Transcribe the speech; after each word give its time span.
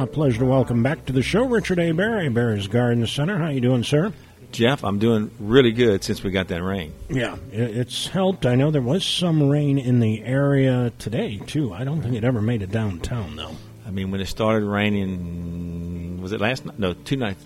A 0.00 0.06
pleasure 0.06 0.38
to 0.38 0.44
welcome 0.44 0.84
back 0.84 1.06
to 1.06 1.12
the 1.12 1.24
show 1.24 1.44
Richard 1.44 1.80
A. 1.80 1.90
Barry, 1.90 2.26
Hebert's 2.28 2.68
Garden 2.68 3.04
Center. 3.08 3.36
How 3.36 3.48
you 3.48 3.60
doing, 3.60 3.82
sir? 3.82 4.12
Jeff, 4.52 4.84
I'm 4.84 5.00
doing 5.00 5.28
really 5.40 5.72
good 5.72 6.04
since 6.04 6.22
we 6.22 6.30
got 6.30 6.46
that 6.48 6.62
rain. 6.62 6.94
Yeah, 7.10 7.34
it's 7.50 8.06
helped. 8.06 8.46
I 8.46 8.54
know 8.54 8.70
there 8.70 8.80
was 8.80 9.04
some 9.04 9.48
rain 9.50 9.76
in 9.76 9.98
the 9.98 10.22
area 10.22 10.92
today 11.00 11.38
too. 11.38 11.74
I 11.74 11.82
don't 11.82 12.00
think 12.00 12.14
it 12.14 12.22
ever 12.22 12.40
made 12.40 12.62
it 12.62 12.70
downtown 12.70 13.34
though. 13.34 13.56
I 13.88 13.90
mean, 13.90 14.12
when 14.12 14.20
it 14.20 14.26
started 14.26 14.64
raining, 14.64 16.22
was 16.22 16.30
it 16.30 16.40
last 16.40 16.64
night? 16.64 16.78
No, 16.78 16.92
two 16.94 17.16
nights. 17.16 17.44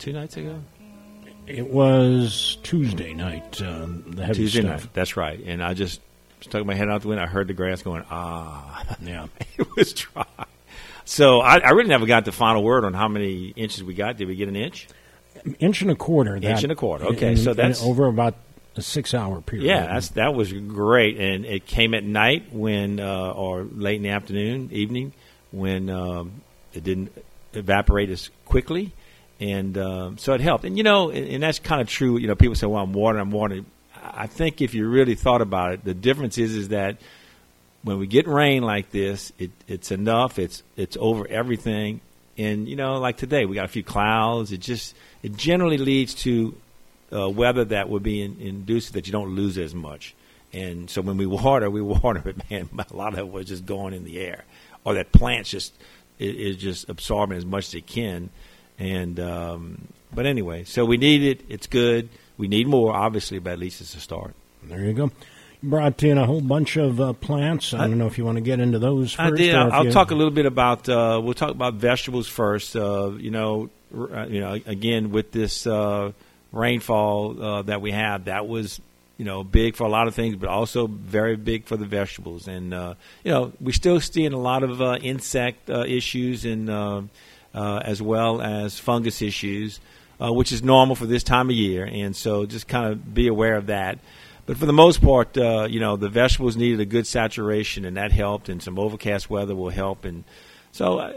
Two 0.00 0.12
nights 0.12 0.36
ago. 0.36 0.60
It 1.46 1.70
was 1.70 2.58
Tuesday 2.64 3.14
night. 3.14 3.62
Um, 3.62 4.02
the 4.10 4.24
heavy 4.26 4.38
Tuesday 4.42 4.62
stuff. 4.62 4.80
night. 4.80 4.90
That's 4.92 5.16
right. 5.16 5.38
And 5.38 5.62
I 5.62 5.74
just 5.74 6.00
stuck 6.40 6.66
my 6.66 6.74
head 6.74 6.88
out 6.88 7.02
the 7.02 7.08
window. 7.08 7.22
I 7.22 7.28
heard 7.28 7.46
the 7.46 7.54
grass 7.54 7.82
going. 7.82 8.04
Ah, 8.10 8.96
Yeah. 9.00 9.28
it 9.56 9.68
was 9.76 9.92
dry. 9.92 10.24
So 11.06 11.40
I, 11.40 11.58
I 11.58 11.70
really 11.70 11.88
never 11.88 12.04
got 12.04 12.24
the 12.24 12.32
final 12.32 12.62
word 12.62 12.84
on 12.84 12.92
how 12.92 13.06
many 13.08 13.48
inches 13.56 13.82
we 13.82 13.94
got. 13.94 14.16
Did 14.16 14.26
we 14.28 14.34
get 14.36 14.48
an 14.48 14.56
inch? 14.56 14.88
Inch 15.60 15.80
and 15.80 15.90
a 15.90 15.94
quarter. 15.94 16.38
That, 16.38 16.50
Inch 16.50 16.62
and 16.64 16.72
a 16.72 16.74
quarter. 16.74 17.06
Okay, 17.06 17.36
so 17.36 17.54
that's- 17.54 17.82
over 17.82 18.06
about 18.06 18.34
a 18.76 18.82
six-hour 18.82 19.40
period. 19.40 19.66
Yeah, 19.66 19.86
that's 19.86 20.08
that 20.10 20.34
was 20.34 20.52
great, 20.52 21.16
and 21.18 21.46
it 21.46 21.64
came 21.64 21.94
at 21.94 22.04
night 22.04 22.52
when, 22.52 23.00
uh, 23.00 23.30
or 23.32 23.62
late 23.62 23.96
in 23.96 24.02
the 24.02 24.10
afternoon, 24.10 24.68
evening, 24.72 25.12
when 25.50 25.88
um, 25.88 26.42
it 26.74 26.84
didn't 26.84 27.10
evaporate 27.54 28.10
as 28.10 28.28
quickly, 28.44 28.92
and 29.40 29.78
um, 29.78 30.18
so 30.18 30.34
it 30.34 30.42
helped. 30.42 30.64
And 30.66 30.76
you 30.76 30.82
know, 30.82 31.08
and, 31.10 31.26
and 31.26 31.42
that's 31.42 31.58
kind 31.58 31.80
of 31.80 31.88
true. 31.88 32.18
You 32.18 32.26
know, 32.26 32.34
people 32.34 32.54
say, 32.56 32.66
"Well, 32.66 32.82
I'm 32.82 32.92
watering, 32.92 33.22
I'm 33.22 33.30
watering." 33.30 33.64
I 34.02 34.26
think 34.26 34.60
if 34.60 34.74
you 34.74 34.86
really 34.88 35.14
thought 35.14 35.40
about 35.40 35.72
it, 35.72 35.84
the 35.84 35.94
difference 35.94 36.36
is 36.36 36.54
is 36.54 36.68
that 36.68 36.98
when 37.86 38.00
we 38.00 38.08
get 38.08 38.26
rain 38.26 38.64
like 38.64 38.90
this, 38.90 39.32
it, 39.38 39.52
it's 39.68 39.92
enough. 39.92 40.40
It's 40.40 40.64
it's 40.76 40.96
over 40.98 41.24
everything, 41.28 42.00
and 42.36 42.68
you 42.68 42.74
know, 42.74 42.98
like 42.98 43.16
today, 43.16 43.46
we 43.46 43.54
got 43.54 43.64
a 43.64 43.68
few 43.68 43.84
clouds. 43.84 44.50
It 44.50 44.58
just 44.58 44.96
it 45.22 45.36
generally 45.36 45.78
leads 45.78 46.14
to 46.24 46.56
uh, 47.12 47.30
weather 47.30 47.64
that 47.66 47.88
would 47.88 48.02
be 48.02 48.22
in, 48.22 48.40
induced 48.40 48.94
that 48.94 49.06
you 49.06 49.12
don't 49.12 49.36
lose 49.36 49.56
as 49.56 49.72
much. 49.72 50.16
And 50.52 50.90
so 50.90 51.00
when 51.00 51.16
we 51.16 51.26
water, 51.44 51.70
we 51.70 51.80
water, 51.80 52.20
but 52.24 52.50
man, 52.50 52.68
a 52.90 52.96
lot 52.96 53.12
of 53.12 53.20
it 53.20 53.30
was 53.30 53.46
just 53.46 53.64
going 53.64 53.94
in 53.94 54.02
the 54.02 54.18
air, 54.18 54.44
or 54.84 54.94
that 54.94 55.12
plant's 55.12 55.50
just 55.50 55.72
is 56.18 56.56
just 56.56 56.88
absorbing 56.88 57.38
as 57.38 57.46
much 57.46 57.68
as 57.68 57.74
it 57.74 57.86
can. 57.86 58.30
And 58.80 59.20
um, 59.20 59.86
but 60.12 60.26
anyway, 60.26 60.64
so 60.64 60.84
we 60.84 60.96
need 60.96 61.22
it. 61.22 61.44
It's 61.48 61.68
good. 61.68 62.08
We 62.36 62.48
need 62.48 62.66
more, 62.66 62.92
obviously, 62.92 63.38
but 63.38 63.52
at 63.52 63.60
least 63.60 63.80
it's 63.80 63.94
a 63.94 64.00
start. 64.00 64.34
There 64.64 64.84
you 64.84 64.92
go. 64.92 65.12
Brought 65.62 66.02
in 66.02 66.18
a 66.18 66.26
whole 66.26 66.40
bunch 66.40 66.76
of 66.76 67.00
uh, 67.00 67.12
plants. 67.14 67.72
I, 67.74 67.84
I- 67.84 67.86
don't 67.88 67.98
know 67.98 68.06
if 68.06 68.18
you 68.18 68.24
want 68.24 68.36
to 68.36 68.42
get 68.42 68.60
into 68.60 68.78
those 68.78 69.12
first. 69.14 69.32
I 69.32 69.36
did. 69.36 69.54
I'll, 69.54 69.84
you- 69.86 69.90
talk 69.92 70.10
a 70.10 70.14
little 70.14 70.30
bit 70.30 70.46
about. 70.46 70.88
Uh, 70.88 71.20
we'll 71.22 71.34
talk 71.34 71.50
about 71.50 71.74
vegetables 71.74 72.28
first. 72.28 72.76
Uh, 72.76 73.12
you 73.18 73.30
know, 73.30 73.70
r- 73.96 74.14
uh, 74.14 74.26
you 74.26 74.40
know, 74.40 74.52
again 74.66 75.10
with 75.10 75.32
this 75.32 75.66
uh, 75.66 76.12
rainfall 76.52 77.42
uh, 77.42 77.62
that 77.62 77.80
we 77.80 77.90
had, 77.90 78.26
that 78.26 78.46
was 78.46 78.80
you 79.18 79.24
know 79.24 79.42
big 79.44 79.76
for 79.76 79.84
a 79.84 79.88
lot 79.88 80.06
of 80.08 80.14
things, 80.14 80.36
but 80.36 80.48
also 80.48 80.86
very 80.86 81.36
big 81.36 81.64
for 81.64 81.76
the 81.76 81.86
vegetables. 81.86 82.48
And 82.48 82.72
uh, 82.74 82.94
you 83.24 83.32
know, 83.32 83.52
we're 83.60 83.72
still 83.72 84.00
seeing 84.00 84.32
a 84.32 84.38
lot 84.38 84.62
of 84.62 84.80
uh, 84.82 84.98
insect 85.00 85.70
uh, 85.70 85.84
issues 85.86 86.44
and 86.44 86.68
uh, 86.70 87.02
uh, 87.54 87.78
as 87.84 88.02
well 88.02 88.40
as 88.42 88.78
fungus 88.78 89.22
issues, 89.22 89.80
uh, 90.20 90.32
which 90.32 90.52
is 90.52 90.62
normal 90.62 90.94
for 90.96 91.06
this 91.06 91.22
time 91.22 91.48
of 91.48 91.56
year. 91.56 91.84
And 91.90 92.14
so, 92.14 92.46
just 92.46 92.68
kind 92.68 92.92
of 92.92 93.14
be 93.14 93.28
aware 93.28 93.54
of 93.56 93.66
that. 93.66 93.98
But 94.46 94.56
for 94.56 94.66
the 94.66 94.72
most 94.72 95.02
part, 95.02 95.36
uh, 95.36 95.66
you 95.68 95.80
know, 95.80 95.96
the 95.96 96.08
vegetables 96.08 96.56
needed 96.56 96.80
a 96.80 96.86
good 96.86 97.06
saturation, 97.06 97.84
and 97.84 97.96
that 97.96 98.12
helped. 98.12 98.48
And 98.48 98.62
some 98.62 98.78
overcast 98.78 99.28
weather 99.28 99.54
will 99.54 99.70
help. 99.70 100.04
And 100.04 100.24
so, 100.72 100.98
uh, 100.98 101.12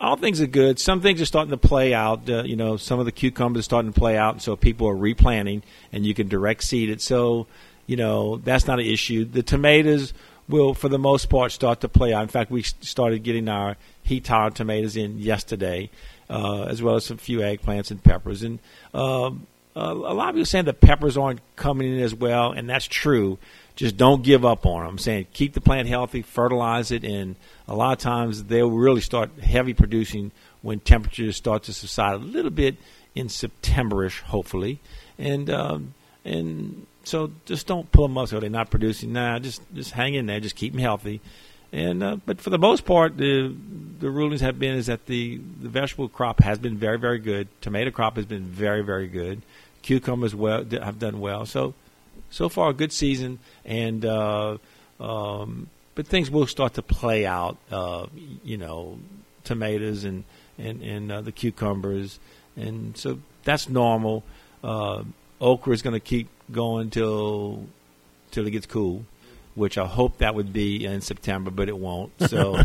all 0.00 0.16
things 0.16 0.40
are 0.40 0.46
good. 0.46 0.78
Some 0.78 1.00
things 1.00 1.20
are 1.20 1.26
starting 1.26 1.50
to 1.50 1.56
play 1.56 1.94
out. 1.94 2.28
Uh, 2.28 2.42
you 2.42 2.56
know, 2.56 2.76
some 2.76 2.98
of 2.98 3.04
the 3.04 3.12
cucumbers 3.12 3.60
are 3.60 3.62
starting 3.62 3.92
to 3.92 3.98
play 3.98 4.16
out, 4.16 4.34
and 4.34 4.42
so 4.42 4.56
people 4.56 4.88
are 4.88 4.96
replanting, 4.96 5.62
and 5.92 6.04
you 6.04 6.14
can 6.14 6.28
direct 6.28 6.64
seed 6.64 6.90
it. 6.90 7.00
So, 7.00 7.46
you 7.86 7.96
know, 7.96 8.38
that's 8.38 8.66
not 8.66 8.80
an 8.80 8.86
issue. 8.86 9.24
The 9.24 9.42
tomatoes 9.42 10.12
will, 10.48 10.74
for 10.74 10.88
the 10.88 10.98
most 10.98 11.28
part, 11.28 11.52
start 11.52 11.80
to 11.82 11.88
play 11.88 12.12
out. 12.12 12.22
In 12.22 12.28
fact, 12.28 12.50
we 12.50 12.62
started 12.62 13.22
getting 13.22 13.48
our 13.48 13.76
heat 14.02 14.24
tolerant 14.24 14.56
tomatoes 14.56 14.96
in 14.96 15.18
yesterday, 15.18 15.90
uh, 16.28 16.64
as 16.64 16.82
well 16.82 16.96
as 16.96 17.10
a 17.10 17.16
few 17.16 17.38
eggplants 17.38 17.90
and 17.90 18.02
peppers. 18.02 18.42
And 18.42 18.58
um, 18.92 19.46
uh, 19.76 19.92
a 19.92 20.14
lot 20.14 20.28
of 20.28 20.34
people 20.34 20.46
saying 20.46 20.66
the 20.66 20.72
peppers 20.72 21.16
aren't 21.16 21.40
coming 21.56 21.92
in 21.92 22.00
as 22.00 22.14
well, 22.14 22.52
and 22.52 22.68
that's 22.68 22.86
true. 22.86 23.38
Just 23.74 23.96
don't 23.96 24.22
give 24.22 24.44
up 24.44 24.66
on 24.66 24.80
them. 24.84 24.90
I'm 24.90 24.98
saying 24.98 25.26
keep 25.32 25.52
the 25.52 25.60
plant 25.60 25.88
healthy, 25.88 26.22
fertilize 26.22 26.92
it, 26.92 27.02
and 27.02 27.34
a 27.66 27.74
lot 27.74 27.92
of 27.92 27.98
times 27.98 28.44
they'll 28.44 28.70
really 28.70 29.00
start 29.00 29.30
heavy 29.40 29.74
producing 29.74 30.30
when 30.62 30.78
temperatures 30.78 31.36
start 31.36 31.64
to 31.64 31.72
subside 31.72 32.14
a 32.14 32.18
little 32.18 32.52
bit 32.52 32.76
in 33.14 33.26
Septemberish, 33.26 34.20
hopefully, 34.20 34.80
and 35.18 35.50
um, 35.50 35.94
and 36.24 36.86
so 37.02 37.32
just 37.44 37.66
don't 37.66 37.90
pull 37.90 38.06
them 38.06 38.16
up 38.16 38.28
so 38.28 38.38
they're 38.38 38.50
not 38.50 38.70
producing. 38.70 39.12
Nah, 39.12 39.40
just 39.40 39.60
just 39.74 39.90
hang 39.90 40.14
in 40.14 40.26
there, 40.26 40.38
just 40.38 40.56
keep 40.56 40.72
them 40.72 40.80
healthy. 40.80 41.20
And 41.72 42.02
uh, 42.04 42.16
but 42.24 42.40
for 42.40 42.50
the 42.50 42.58
most 42.58 42.84
part, 42.84 43.16
the 43.16 43.52
the 43.98 44.08
rulings 44.08 44.40
have 44.40 44.60
been 44.60 44.76
is 44.76 44.86
that 44.86 45.06
the 45.06 45.40
the 45.60 45.68
vegetable 45.68 46.08
crop 46.08 46.40
has 46.40 46.60
been 46.60 46.76
very 46.76 46.98
very 46.98 47.18
good. 47.18 47.48
Tomato 47.60 47.90
crop 47.90 48.14
has 48.14 48.26
been 48.26 48.44
very 48.44 48.82
very 48.82 49.08
good. 49.08 49.42
Cucumbers 49.84 50.34
well 50.34 50.64
have 50.64 50.98
done 50.98 51.20
well. 51.20 51.44
So 51.46 51.74
so 52.30 52.48
far 52.48 52.70
a 52.70 52.74
good 52.74 52.92
season. 52.92 53.38
And 53.64 54.04
uh, 54.04 54.56
um, 54.98 55.68
but 55.94 56.06
things 56.06 56.30
will 56.30 56.46
start 56.46 56.74
to 56.74 56.82
play 56.82 57.26
out. 57.26 57.58
Uh, 57.70 58.06
you 58.42 58.56
know, 58.56 58.98
tomatoes 59.44 60.04
and 60.04 60.24
and 60.58 60.82
and 60.82 61.12
uh, 61.12 61.20
the 61.20 61.32
cucumbers, 61.32 62.18
and 62.56 62.96
so 62.96 63.18
that's 63.44 63.68
normal. 63.68 64.24
Uh, 64.62 65.04
okra 65.40 65.74
is 65.74 65.82
going 65.82 65.92
to 65.92 66.00
keep 66.00 66.28
going 66.50 66.88
till 66.88 67.66
till 68.30 68.46
it 68.46 68.50
gets 68.50 68.66
cool 68.66 69.04
which 69.54 69.78
I 69.78 69.86
hope 69.86 70.18
that 70.18 70.34
would 70.34 70.52
be 70.52 70.84
in 70.84 71.00
September, 71.00 71.50
but 71.50 71.68
it 71.68 71.76
won't. 71.76 72.12
So 72.28 72.58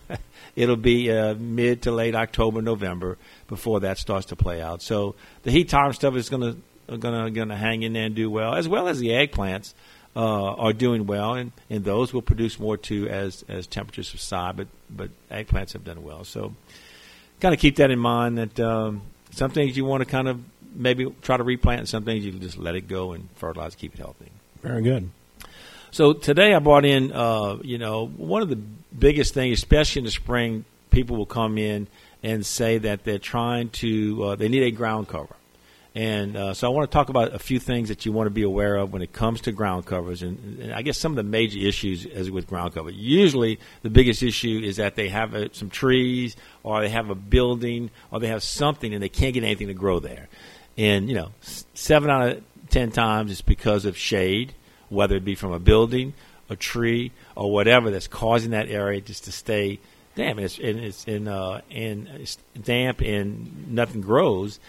it'll 0.56 0.76
be 0.76 1.10
uh, 1.10 1.34
mid 1.34 1.82
to 1.82 1.92
late 1.92 2.14
October, 2.14 2.62
November 2.62 3.18
before 3.48 3.80
that 3.80 3.98
starts 3.98 4.26
to 4.26 4.36
play 4.36 4.62
out. 4.62 4.82
So 4.82 5.14
the 5.42 5.50
heat 5.50 5.68
tolerant 5.68 5.96
stuff 5.96 6.14
is 6.14 6.28
going 6.28 6.42
to 6.42 6.96
going 6.96 7.24
to 7.24 7.30
going 7.30 7.48
to 7.48 7.56
hang 7.56 7.82
in 7.82 7.92
there 7.92 8.06
and 8.06 8.14
do 8.14 8.30
well, 8.30 8.54
as 8.54 8.68
well 8.68 8.88
as 8.88 8.98
the 8.98 9.08
eggplants 9.08 9.74
uh, 10.16 10.54
are 10.54 10.72
doing 10.72 11.06
well, 11.06 11.34
and, 11.34 11.52
and 11.68 11.84
those 11.84 12.12
will 12.12 12.22
produce 12.22 12.58
more 12.58 12.76
too 12.76 13.08
as 13.08 13.44
as 13.48 13.66
temperatures 13.66 14.08
subside. 14.08 14.56
But 14.56 14.68
but 14.88 15.10
eggplants 15.30 15.72
have 15.74 15.84
done 15.84 16.02
well, 16.02 16.24
so 16.24 16.54
kind 17.40 17.54
of 17.54 17.60
keep 17.60 17.76
that 17.76 17.90
in 17.90 17.98
mind. 17.98 18.38
That 18.38 18.60
um, 18.60 19.02
some 19.30 19.50
things 19.50 19.76
you 19.76 19.84
want 19.84 20.02
to 20.02 20.06
kind 20.06 20.28
of 20.28 20.40
maybe 20.74 21.06
try 21.22 21.36
to 21.36 21.44
replant, 21.44 21.80
and 21.80 21.88
some 21.88 22.04
things 22.04 22.24
you 22.24 22.32
can 22.32 22.40
just 22.40 22.58
let 22.58 22.74
it 22.74 22.88
go 22.88 23.12
and 23.12 23.28
fertilize, 23.36 23.74
keep 23.74 23.94
it 23.94 23.98
healthy. 23.98 24.30
Very 24.62 24.82
good. 24.82 25.10
So 25.92 26.12
today 26.12 26.54
I 26.54 26.60
brought 26.60 26.84
in, 26.84 27.10
uh, 27.12 27.58
you 27.62 27.76
know, 27.76 28.06
one 28.06 28.42
of 28.42 28.48
the 28.48 28.56
biggest 28.56 29.34
things, 29.34 29.58
especially 29.58 30.00
in 30.00 30.04
the 30.04 30.12
spring, 30.12 30.64
people 30.90 31.16
will 31.16 31.26
come 31.26 31.58
in 31.58 31.88
and 32.22 32.46
say 32.46 32.78
that 32.78 33.02
they're 33.02 33.18
trying 33.18 33.70
to, 33.70 34.24
uh, 34.24 34.34
they 34.36 34.48
need 34.48 34.62
a 34.62 34.70
ground 34.70 35.08
cover. 35.08 35.34
And 35.92 36.36
uh, 36.36 36.54
so 36.54 36.70
I 36.70 36.70
want 36.72 36.88
to 36.88 36.94
talk 36.94 37.08
about 37.08 37.34
a 37.34 37.40
few 37.40 37.58
things 37.58 37.88
that 37.88 38.06
you 38.06 38.12
want 38.12 38.26
to 38.26 38.30
be 38.30 38.44
aware 38.44 38.76
of 38.76 38.92
when 38.92 39.02
it 39.02 39.12
comes 39.12 39.40
to 39.42 39.52
ground 39.52 39.86
covers, 39.86 40.22
and, 40.22 40.60
and 40.60 40.72
I 40.72 40.82
guess 40.82 40.96
some 40.96 41.10
of 41.10 41.16
the 41.16 41.24
major 41.24 41.58
issues 41.58 42.06
as 42.06 42.30
with 42.30 42.46
ground 42.46 42.74
cover. 42.74 42.90
Usually, 42.90 43.58
the 43.82 43.90
biggest 43.90 44.22
issue 44.22 44.60
is 44.62 44.76
that 44.76 44.94
they 44.94 45.08
have 45.08 45.34
uh, 45.34 45.48
some 45.50 45.68
trees, 45.68 46.36
or 46.62 46.80
they 46.80 46.90
have 46.90 47.10
a 47.10 47.16
building, 47.16 47.90
or 48.12 48.20
they 48.20 48.28
have 48.28 48.44
something, 48.44 48.94
and 48.94 49.02
they 49.02 49.08
can't 49.08 49.34
get 49.34 49.42
anything 49.42 49.66
to 49.66 49.74
grow 49.74 49.98
there. 49.98 50.28
And 50.78 51.08
you 51.08 51.16
know, 51.16 51.30
seven 51.74 52.08
out 52.08 52.28
of 52.28 52.44
ten 52.68 52.92
times 52.92 53.32
it's 53.32 53.42
because 53.42 53.84
of 53.84 53.98
shade, 53.98 54.54
whether 54.90 55.16
it 55.16 55.24
be 55.24 55.34
from 55.34 55.52
a 55.52 55.58
building, 55.58 56.12
a 56.50 56.56
tree, 56.56 57.12
or 57.34 57.50
whatever 57.50 57.90
that's 57.90 58.06
causing 58.06 58.50
that 58.50 58.68
area 58.68 59.00
just 59.00 59.24
to 59.24 59.32
stay 59.32 59.78
damp 60.16 60.38
and 60.38 60.44
it's 60.44 60.58
and 60.58 60.78
it's 60.78 61.04
in 61.04 61.28
uh, 61.28 61.60
and 61.70 62.08
it's 62.08 62.36
damp 62.62 63.00
and 63.00 63.72
nothing 63.72 64.00
grows. 64.00 64.60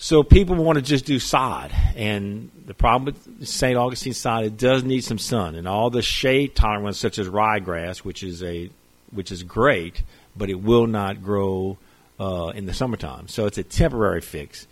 So 0.00 0.22
people 0.22 0.54
want 0.54 0.76
to 0.76 0.82
just 0.82 1.06
do 1.06 1.18
sod, 1.18 1.72
and 1.96 2.52
the 2.66 2.74
problem 2.74 3.06
with 3.06 3.48
St. 3.48 3.76
Augustine 3.76 4.14
sod, 4.14 4.44
it 4.44 4.56
does 4.56 4.84
need 4.84 5.02
some 5.02 5.18
sun, 5.18 5.56
and 5.56 5.66
all 5.66 5.90
the 5.90 6.02
shade 6.02 6.54
tolerance, 6.54 6.98
such 6.98 7.18
as 7.18 7.26
ryegrass, 7.26 7.98
which 7.98 8.22
is 8.22 8.42
a 8.42 8.70
which 9.10 9.32
is 9.32 9.42
great, 9.42 10.02
but 10.36 10.50
it 10.50 10.60
will 10.60 10.86
not 10.86 11.22
grow 11.22 11.78
uh, 12.20 12.52
in 12.54 12.66
the 12.66 12.74
summertime. 12.74 13.26
So 13.26 13.46
it's 13.46 13.58
a 13.58 13.64
temporary 13.64 14.20
fix. 14.20 14.68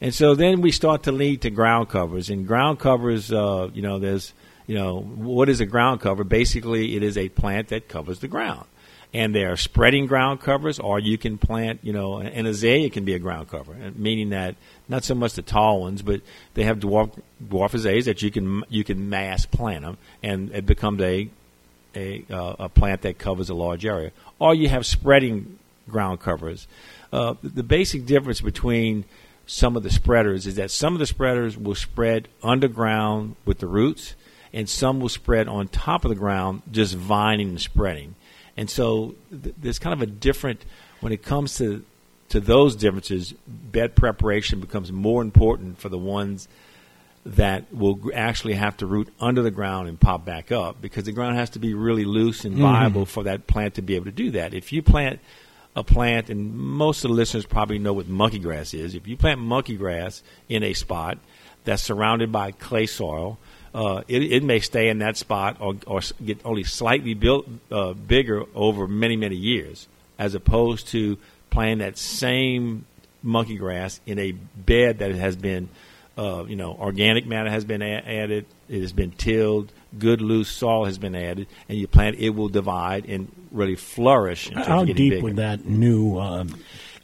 And 0.00 0.14
so 0.14 0.34
then 0.34 0.60
we 0.60 0.70
start 0.70 1.04
to 1.04 1.12
lead 1.12 1.42
to 1.42 1.50
ground 1.50 1.88
covers, 1.88 2.30
and 2.30 2.46
ground 2.46 2.78
covers, 2.78 3.32
uh, 3.32 3.70
you 3.74 3.82
know, 3.82 3.98
there's, 3.98 4.32
you 4.66 4.74
know, 4.74 5.00
what 5.00 5.48
is 5.48 5.60
a 5.60 5.66
ground 5.66 6.00
cover? 6.00 6.24
Basically, 6.24 6.96
it 6.96 7.02
is 7.02 7.18
a 7.18 7.28
plant 7.28 7.68
that 7.68 7.88
covers 7.88 8.20
the 8.20 8.28
ground 8.28 8.66
and 9.14 9.34
they 9.34 9.44
are 9.44 9.56
spreading 9.56 10.06
ground 10.06 10.40
covers, 10.40 10.78
or 10.78 10.98
you 10.98 11.16
can 11.16 11.38
plant, 11.38 11.80
you 11.82 11.92
know, 11.92 12.18
an 12.18 12.46
azalea 12.46 12.90
can 12.90 13.04
be 13.04 13.14
a 13.14 13.18
ground 13.18 13.48
cover, 13.48 13.74
meaning 13.96 14.30
that 14.30 14.54
not 14.88 15.02
so 15.02 15.14
much 15.14 15.32
the 15.32 15.42
tall 15.42 15.80
ones, 15.80 16.02
but 16.02 16.20
they 16.54 16.64
have 16.64 16.78
dwarf 16.78 17.10
dwarf 17.42 17.72
azaleas 17.72 18.04
that 18.04 18.20
you 18.20 18.30
can 18.30 18.64
you 18.68 18.84
can 18.84 19.08
mass 19.08 19.46
plant 19.46 19.82
them, 19.82 19.96
and 20.22 20.50
it 20.52 20.66
becomes 20.66 21.00
a 21.00 21.28
a, 21.94 22.24
uh, 22.30 22.56
a 22.58 22.68
plant 22.68 23.02
that 23.02 23.18
covers 23.18 23.48
a 23.48 23.54
large 23.54 23.86
area. 23.86 24.12
Or 24.38 24.54
you 24.54 24.68
have 24.68 24.84
spreading 24.84 25.58
ground 25.88 26.20
covers. 26.20 26.68
Uh, 27.10 27.34
the 27.42 27.62
basic 27.62 28.04
difference 28.04 28.42
between 28.42 29.04
some 29.48 29.76
of 29.76 29.82
the 29.82 29.90
spreaders 29.90 30.46
is 30.46 30.56
that 30.56 30.70
some 30.70 30.92
of 30.92 30.98
the 30.98 31.06
spreaders 31.06 31.56
will 31.56 31.74
spread 31.74 32.28
underground 32.42 33.34
with 33.46 33.58
the 33.58 33.66
roots, 33.66 34.14
and 34.52 34.68
some 34.68 35.00
will 35.00 35.08
spread 35.08 35.48
on 35.48 35.68
top 35.68 36.04
of 36.04 36.10
the 36.10 36.14
ground, 36.14 36.60
just 36.70 36.94
vining 36.94 37.48
and 37.48 37.60
spreading. 37.60 38.14
And 38.58 38.68
so 38.68 39.14
th- 39.30 39.54
there's 39.56 39.78
kind 39.78 39.94
of 39.94 40.02
a 40.02 40.06
different 40.06 40.66
when 41.00 41.12
it 41.12 41.22
comes 41.22 41.56
to 41.58 41.82
to 42.28 42.40
those 42.40 42.76
differences. 42.76 43.32
Bed 43.46 43.96
preparation 43.96 44.60
becomes 44.60 44.92
more 44.92 45.22
important 45.22 45.78
for 45.78 45.88
the 45.88 45.98
ones 45.98 46.46
that 47.24 47.72
will 47.72 47.98
actually 48.14 48.54
have 48.54 48.76
to 48.76 48.86
root 48.86 49.08
under 49.18 49.40
the 49.40 49.50
ground 49.50 49.88
and 49.88 49.98
pop 49.98 50.26
back 50.26 50.52
up 50.52 50.80
because 50.82 51.04
the 51.04 51.12
ground 51.12 51.36
has 51.36 51.48
to 51.50 51.58
be 51.58 51.72
really 51.72 52.04
loose 52.04 52.44
and 52.44 52.56
viable 52.56 53.02
mm-hmm. 53.02 53.10
for 53.10 53.22
that 53.22 53.46
plant 53.46 53.74
to 53.74 53.82
be 53.82 53.96
able 53.96 54.04
to 54.04 54.12
do 54.12 54.30
that. 54.32 54.52
If 54.52 54.74
you 54.74 54.82
plant 54.82 55.20
a 55.78 55.84
plant, 55.84 56.28
and 56.28 56.54
most 56.54 57.04
of 57.04 57.10
the 57.10 57.14
listeners 57.14 57.46
probably 57.46 57.78
know 57.78 57.92
what 57.92 58.08
monkey 58.08 58.40
grass 58.40 58.74
is. 58.74 58.94
If 58.94 59.06
you 59.06 59.16
plant 59.16 59.40
monkey 59.40 59.76
grass 59.76 60.22
in 60.48 60.64
a 60.64 60.74
spot 60.74 61.18
that's 61.64 61.82
surrounded 61.82 62.32
by 62.32 62.50
clay 62.50 62.86
soil, 62.86 63.38
uh, 63.72 64.02
it, 64.08 64.22
it, 64.24 64.42
may 64.42 64.58
stay 64.58 64.88
in 64.88 64.98
that 64.98 65.16
spot 65.16 65.58
or, 65.60 65.76
or 65.86 66.00
get 66.24 66.40
only 66.44 66.64
slightly 66.64 67.14
built 67.14 67.46
uh, 67.70 67.92
bigger 67.92 68.44
over 68.54 68.88
many 68.88 69.14
many 69.14 69.36
years, 69.36 69.86
as 70.18 70.34
opposed 70.34 70.88
to 70.88 71.16
planting 71.50 71.78
that 71.78 71.96
same 71.96 72.84
monkey 73.22 73.56
grass 73.56 74.00
in 74.04 74.18
a 74.18 74.32
bed 74.32 74.98
that 74.98 75.12
has 75.12 75.36
been, 75.36 75.68
uh, 76.18 76.44
you 76.48 76.56
know, 76.56 76.76
organic 76.78 77.26
matter 77.26 77.48
has 77.48 77.64
been 77.64 77.80
a- 77.80 78.02
added, 78.04 78.44
it 78.68 78.80
has 78.80 78.92
been 78.92 79.12
tilled, 79.12 79.72
good 79.96 80.20
loose 80.20 80.48
soil 80.48 80.84
has 80.84 80.98
been 80.98 81.14
added, 81.14 81.46
and 81.68 81.78
you 81.78 81.86
plant, 81.86 82.16
it 82.18 82.30
will 82.30 82.48
divide 82.48 83.06
and 83.06 83.30
really 83.52 83.76
flourish. 83.76 84.50
How 84.50 84.84
deep 84.84 84.96
bigger. 84.96 85.22
would 85.22 85.36
that 85.36 85.64
new 85.64 86.18
uh, 86.18 86.44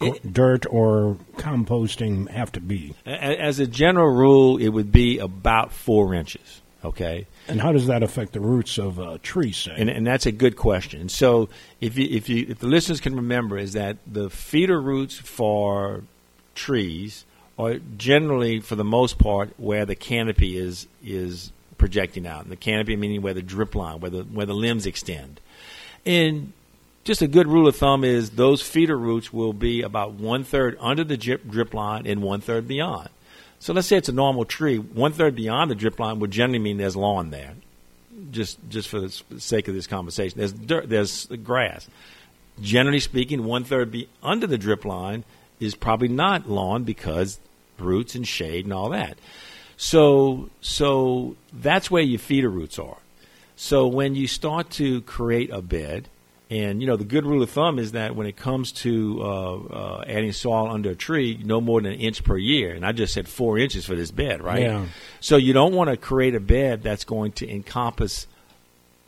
it, 0.01 0.33
dirt 0.33 0.67
or 0.69 1.17
composting 1.37 2.29
have 2.29 2.51
to 2.53 2.61
be? 2.61 2.95
As 3.07 3.61
a 3.61 3.69
general 3.69 4.13
rule, 4.13 4.57
it 4.57 4.69
would 4.69 4.91
be 4.91 5.21
about 5.21 5.73
four 5.73 6.13
inches. 6.13 6.61
Okay. 6.85 7.27
And 7.47 7.61
how 7.61 7.73
does 7.73 7.87
that 7.87 8.03
affect 8.03 8.33
the 8.33 8.41
roots 8.41 8.79
of 8.79 8.99
a 8.99 9.19
tree? 9.19 9.53
Say, 9.53 9.75
and, 9.77 9.89
and 9.89 10.07
that's 10.07 10.27
a 10.27 10.33
good 10.33 10.57
question. 10.57 11.09
So, 11.09 11.49
if 11.81 11.97
you, 11.97 12.09
if 12.11 12.29
you 12.29 12.47
if 12.49 12.59
the 12.59 12.67
listeners 12.67 13.01
can 13.01 13.17
remember, 13.17 13.57
is 13.57 13.73
that 13.73 13.97
the 14.07 14.29
feeder 14.29 14.79
roots 14.79 15.17
for 15.17 16.03
trees 16.55 17.25
are 17.59 17.77
generally, 17.97 18.61
for 18.61 18.75
the 18.75 18.85
most 18.85 19.19
part, 19.19 19.51
where 19.59 19.87
the 19.87 19.95
canopy 19.95 20.57
is 20.57 20.87
is 21.05 21.53
projecting 21.79 22.27
out. 22.27 22.43
And 22.43 22.53
the 22.53 22.57
canopy 22.57 22.97
meaning 22.97 23.23
where 23.23 23.35
the 23.35 23.43
drip 23.43 23.75
line, 23.75 24.01
where 24.01 24.11
the 24.11 24.23
where 24.23 24.47
the 24.47 24.55
limbs 24.55 24.87
extend. 24.87 25.41
And 26.07 26.53
just 27.05 27.23
a 27.23 27.29
good 27.29 27.47
rule 27.47 27.69
of 27.69 27.77
thumb 27.77 28.03
is 28.03 28.31
those 28.31 28.63
feeder 28.63 28.97
roots 28.97 29.33
will 29.33 29.53
be 29.53 29.83
about 29.83 30.13
one 30.13 30.43
third 30.43 30.77
under 30.81 31.05
the 31.05 31.17
drip, 31.17 31.47
drip 31.47 31.75
line 31.75 32.07
and 32.07 32.23
one 32.23 32.41
third 32.41 32.67
beyond. 32.67 33.11
So 33.59 33.73
let's 33.73 33.87
say 33.87 33.97
it's 33.97 34.09
a 34.09 34.13
normal 34.13 34.45
tree, 34.45 34.79
one 34.79 35.13
third 35.13 35.35
beyond 35.35 35.71
the 35.71 35.75
drip 35.75 35.99
line 35.99 36.19
would 36.21 36.31
generally 36.31 36.59
mean 36.59 36.79
there's 36.79 36.97
lawn 36.97 37.31
there. 37.31 37.55
Just 38.31 38.59
just 38.69 38.89
for 38.89 39.01
the 39.01 39.11
sake 39.39 39.69
of 39.69 39.75
this 39.75 39.87
conversation, 39.87 40.39
there's 40.39 40.53
dirt, 40.53 40.89
there's 40.89 41.27
grass. 41.27 41.89
Generally 42.61 43.01
speaking, 43.01 43.45
one 43.45 43.65
third 43.65 43.91
be 43.91 44.09
under 44.23 44.47
the 44.47 44.59
drip 44.59 44.85
line 44.85 45.25
is 45.65 45.75
probably 45.75 46.09
not 46.09 46.49
lawn 46.49 46.85
because 46.85 47.41
roots 47.79 48.15
and 48.15 48.27
shade 48.27 48.65
and 48.65 48.73
all 48.73 48.91
that. 48.91 49.19
So 49.77 50.51
so 50.61 51.37
that's 51.53 51.91
where 51.91 52.03
your 52.03 52.19
feeder 52.19 52.49
roots 52.49 52.79
are. 52.79 52.99
So 53.57 53.87
when 53.87 54.15
you 54.15 54.27
start 54.27 54.71
to 54.71 55.01
create 55.03 55.51
a 55.51 55.63
bed, 55.63 56.09
and 56.51 56.81
you 56.81 56.87
know 56.87 56.97
the 56.97 57.05
good 57.05 57.25
rule 57.25 57.43
of 57.43 57.51
thumb 57.51 57.79
is 57.79 57.93
that 57.93 58.15
when 58.15 58.27
it 58.27 58.37
comes 58.37 58.73
to 58.73 59.21
uh, 59.23 59.57
uh, 59.57 60.05
adding 60.07 60.33
soil 60.33 60.71
under 60.71 60.91
a 60.91 60.95
tree, 60.95 61.41
no 61.43 61.61
more 61.61 61.81
than 61.81 61.93
an 61.93 62.01
inch 62.01 62.23
per 62.23 62.37
year. 62.37 62.75
And 62.75 62.85
I 62.85 62.93
just 62.93 63.15
said 63.15 63.29
four 63.29 63.59
inches 63.59 63.85
for 63.87 63.95
this 63.95 64.11
bed, 64.11 64.43
right? 64.43 64.63
Yeah. 64.63 64.87
So 65.21 65.37
you 65.37 65.53
don't 65.53 65.75
want 65.75 65.91
to 65.91 65.97
create 65.97 66.35
a 66.35 66.41
bed 66.41 66.83
that's 66.83 67.05
going 67.05 67.33
to 67.33 67.51
encompass 67.51 68.27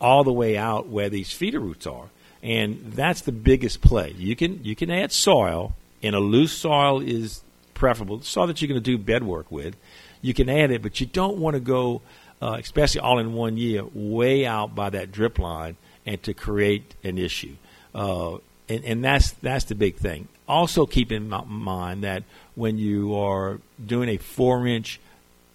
all 0.01 0.25
the 0.25 0.33
way 0.33 0.57
out 0.57 0.89
where 0.89 1.09
these 1.09 1.33
feeder 1.33 1.61
roots 1.61 1.87
are, 1.87 2.09
and 2.43 2.93
that's 2.93 3.23
the 3.23 3.33
biggest 3.33 3.81
play. 3.81 4.13
You 4.17 4.35
can 4.35 4.65
you 4.65 4.75
can 4.75 4.91
add 4.91 5.13
soil, 5.13 5.75
and 6.07 6.15
a 6.15 6.21
loose 6.21 6.53
soil 6.53 7.01
is 7.01 7.43
preferable. 7.75 8.23
Soil 8.23 8.47
that 8.47 8.63
you're 8.63 8.69
going 8.69 8.83
to 8.83 8.85
do 8.85 8.97
bed 8.97 9.25
work 9.25 9.51
with, 9.51 9.77
you 10.23 10.33
can 10.35 10.49
add 10.49 10.71
it, 10.71 10.83
but 10.83 11.01
you 11.01 11.07
don't 11.07 11.39
want 11.39 11.55
to 11.55 11.61
go, 11.61 12.03
uh, 12.41 12.57
especially 12.59 13.01
all 13.01 13.19
in 13.19 13.35
one 13.35 13.57
year, 13.57 13.85
way 13.93 14.47
out 14.47 14.75
by 14.75 14.91
that 14.91 15.13
drip 15.13 15.39
line 15.39 15.77
and 16.07 16.23
to 16.23 16.33
create 16.33 16.95
an 17.05 17.19
issue. 17.19 17.57
Uh, 17.95 18.37
and, 18.69 18.85
and 18.85 19.05
that's 19.05 19.33
that's 19.43 19.67
the 19.67 19.75
big 19.75 19.97
thing. 19.97 20.29
Also, 20.49 20.87
keep 20.87 21.11
in 21.11 21.29
mind 21.47 22.05
that 22.05 22.23
when 22.55 22.79
you 22.79 23.15
are 23.17 23.61
doing 23.85 24.09
a 24.09 24.17
four-inch 24.17 25.01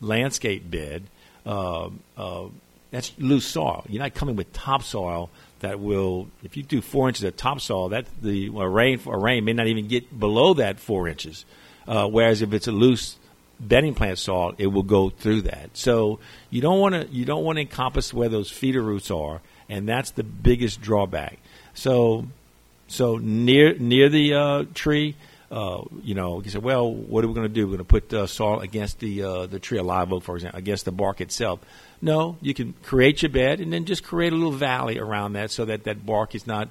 landscape 0.02 0.70
bed, 0.70 1.04
uh, 1.46 1.90
uh, 2.18 2.46
that's 2.92 3.14
loose 3.18 3.46
soil. 3.46 3.86
You're 3.88 4.04
not 4.04 4.14
coming 4.14 4.36
with 4.36 4.52
topsoil 4.52 5.30
that 5.62 5.80
will. 5.80 6.28
If 6.44 6.58
you 6.58 6.64
do 6.64 6.82
four 6.82 7.08
inches 7.08 7.24
of 7.24 7.36
topsoil, 7.38 7.90
that 7.90 8.06
the 8.22 8.48
a 8.48 8.68
rain 8.68 9.00
a 9.06 9.18
rain 9.18 9.46
may 9.46 9.54
not 9.54 9.68
even 9.68 9.88
get 9.88 10.20
below 10.20 10.54
that 10.56 10.80
four 10.80 11.08
inches. 11.08 11.46
Uh, 11.88 12.08
whereas 12.08 12.42
if 12.42 12.54
it's 12.54 12.68
a 12.68 12.72
loose 12.72 13.18
bedding 13.60 13.96
plant 13.96 14.20
soil, 14.20 14.54
it 14.58 14.68
will 14.68 14.84
go 14.84 15.10
through 15.10 15.42
that. 15.44 15.72
So 15.74 16.20
you 16.50 16.62
don't 16.62 16.80
want 16.80 16.96
to 16.96 17.08
you 17.08 17.26
don't 17.26 17.44
want 17.44 17.58
to 17.58 17.62
encompass 17.62 18.14
where 18.14 18.30
those 18.30 18.52
feeder 18.52 18.82
roots 18.82 19.10
are 19.10 19.42
and 19.72 19.88
that's 19.88 20.12
the 20.12 20.24
biggest 20.24 20.82
drawback. 20.82 21.40
So, 21.74 22.28
so 22.88 23.18
near 23.18 23.74
near 23.80 24.10
the 24.10 24.34
uh, 24.34 24.66
tree, 24.76 25.16
uh, 25.52 25.84
you 26.02 26.16
know, 26.16 26.42
you 26.42 26.50
say, 26.50 26.60
well, 26.60 26.92
what 26.92 27.26
are 27.26 27.28
we 27.28 27.34
going 27.34 27.48
to 27.48 27.54
do? 27.54 27.68
We're 27.68 27.78
going 27.78 27.80
to 27.80 27.84
put 27.84 28.14
uh, 28.14 28.26
soil 28.26 28.62
against 28.62 29.00
the 29.00 29.24
uh, 29.24 29.46
the 29.48 29.60
tree, 29.60 29.78
a 29.78 29.84
live 29.84 30.14
oak, 30.14 30.24
for 30.24 30.36
example, 30.36 30.58
against 30.58 30.86
the 30.86 30.94
bark 30.94 31.20
itself. 31.20 31.60
No, 32.02 32.38
you 32.42 32.54
can 32.54 32.74
create 32.84 33.22
your 33.22 33.30
bed 33.30 33.60
and 33.60 33.72
then 33.72 33.86
just 33.86 34.04
create 34.04 34.32
a 34.32 34.36
little 34.36 34.52
valley 34.52 34.98
around 34.98 35.34
that 35.34 35.52
so 35.52 35.66
that 35.66 35.84
that 35.84 36.06
bark 36.06 36.36
is 36.36 36.48
not 36.48 36.70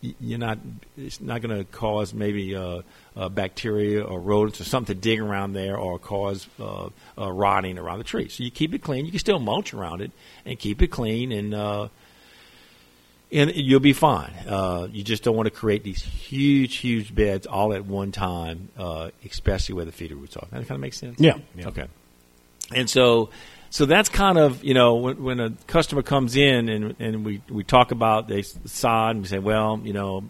you're 0.00 0.38
not 0.38 0.58
it's 0.96 1.20
not 1.20 1.42
going 1.42 1.56
to 1.56 1.64
cause 1.64 2.14
maybe 2.14 2.54
uh, 2.54 2.82
uh, 3.16 3.28
bacteria 3.28 4.04
or 4.04 4.20
rodents 4.20 4.60
or 4.60 4.64
something 4.64 4.94
to 4.94 5.00
dig 5.00 5.20
around 5.20 5.54
there 5.54 5.76
or 5.76 5.98
cause 5.98 6.46
uh, 6.60 6.88
uh, 7.18 7.32
rotting 7.32 7.78
around 7.78 7.98
the 7.98 8.04
tree. 8.04 8.28
So 8.28 8.44
you 8.44 8.50
keep 8.50 8.74
it 8.74 8.82
clean. 8.82 9.06
You 9.06 9.10
can 9.10 9.20
still 9.20 9.40
mulch 9.40 9.74
around 9.74 10.00
it 10.02 10.12
and 10.44 10.58
keep 10.58 10.82
it 10.82 10.88
clean 10.88 11.32
and 11.32 11.54
uh, 11.54 11.88
and 13.30 13.54
you'll 13.54 13.80
be 13.80 13.92
fine. 13.92 14.32
Uh, 14.46 14.88
you 14.90 15.02
just 15.02 15.22
don't 15.22 15.36
want 15.36 15.46
to 15.46 15.50
create 15.50 15.82
these 15.82 16.02
huge, 16.02 16.76
huge 16.76 17.14
beds 17.14 17.46
all 17.46 17.74
at 17.74 17.84
one 17.84 18.12
time, 18.12 18.70
uh, 18.78 19.10
especially 19.24 19.74
where 19.74 19.84
the 19.84 19.92
feeder 19.92 20.14
roots 20.14 20.36
are. 20.36 20.46
That 20.50 20.60
kind 20.60 20.72
of 20.72 20.80
makes 20.80 20.98
sense. 20.98 21.20
Yeah. 21.20 21.38
yeah. 21.54 21.68
Okay. 21.68 21.86
And 22.74 22.88
so, 22.88 23.30
so 23.70 23.84
that's 23.86 24.08
kind 24.08 24.38
of 24.38 24.64
you 24.64 24.74
know 24.74 24.94
when, 24.96 25.22
when 25.22 25.40
a 25.40 25.50
customer 25.66 26.02
comes 26.02 26.36
in 26.36 26.68
and 26.68 26.96
and 26.98 27.24
we 27.24 27.42
we 27.50 27.64
talk 27.64 27.90
about 27.90 28.28
the 28.28 28.42
sod 28.42 29.16
and 29.16 29.22
we 29.22 29.28
say, 29.28 29.38
well, 29.38 29.80
you 29.84 29.92
know, 29.92 30.24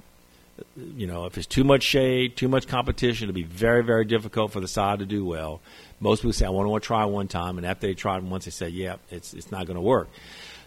you 0.76 1.06
know, 1.06 1.26
if 1.26 1.38
it's 1.38 1.46
too 1.46 1.64
much 1.64 1.82
shade, 1.82 2.36
too 2.36 2.48
much 2.48 2.66
competition, 2.66 3.28
it'll 3.28 3.34
be 3.34 3.42
very, 3.42 3.84
very 3.84 4.04
difficult 4.04 4.52
for 4.52 4.60
the 4.60 4.68
sod 4.68 4.98
to 5.00 5.06
do 5.06 5.24
well. 5.24 5.60
Most 6.00 6.20
people 6.20 6.32
say, 6.32 6.46
I 6.46 6.50
want 6.50 6.82
to 6.82 6.86
try 6.86 7.04
one 7.04 7.28
time, 7.28 7.58
and 7.58 7.66
after 7.66 7.86
they 7.86 7.94
try 7.94 8.16
it 8.16 8.22
once, 8.22 8.44
they 8.44 8.50
say, 8.50 8.68
yeah, 8.68 8.96
it's 9.10 9.34
it's 9.34 9.50
not 9.50 9.66
going 9.66 9.76
to 9.76 9.80
work. 9.82 10.08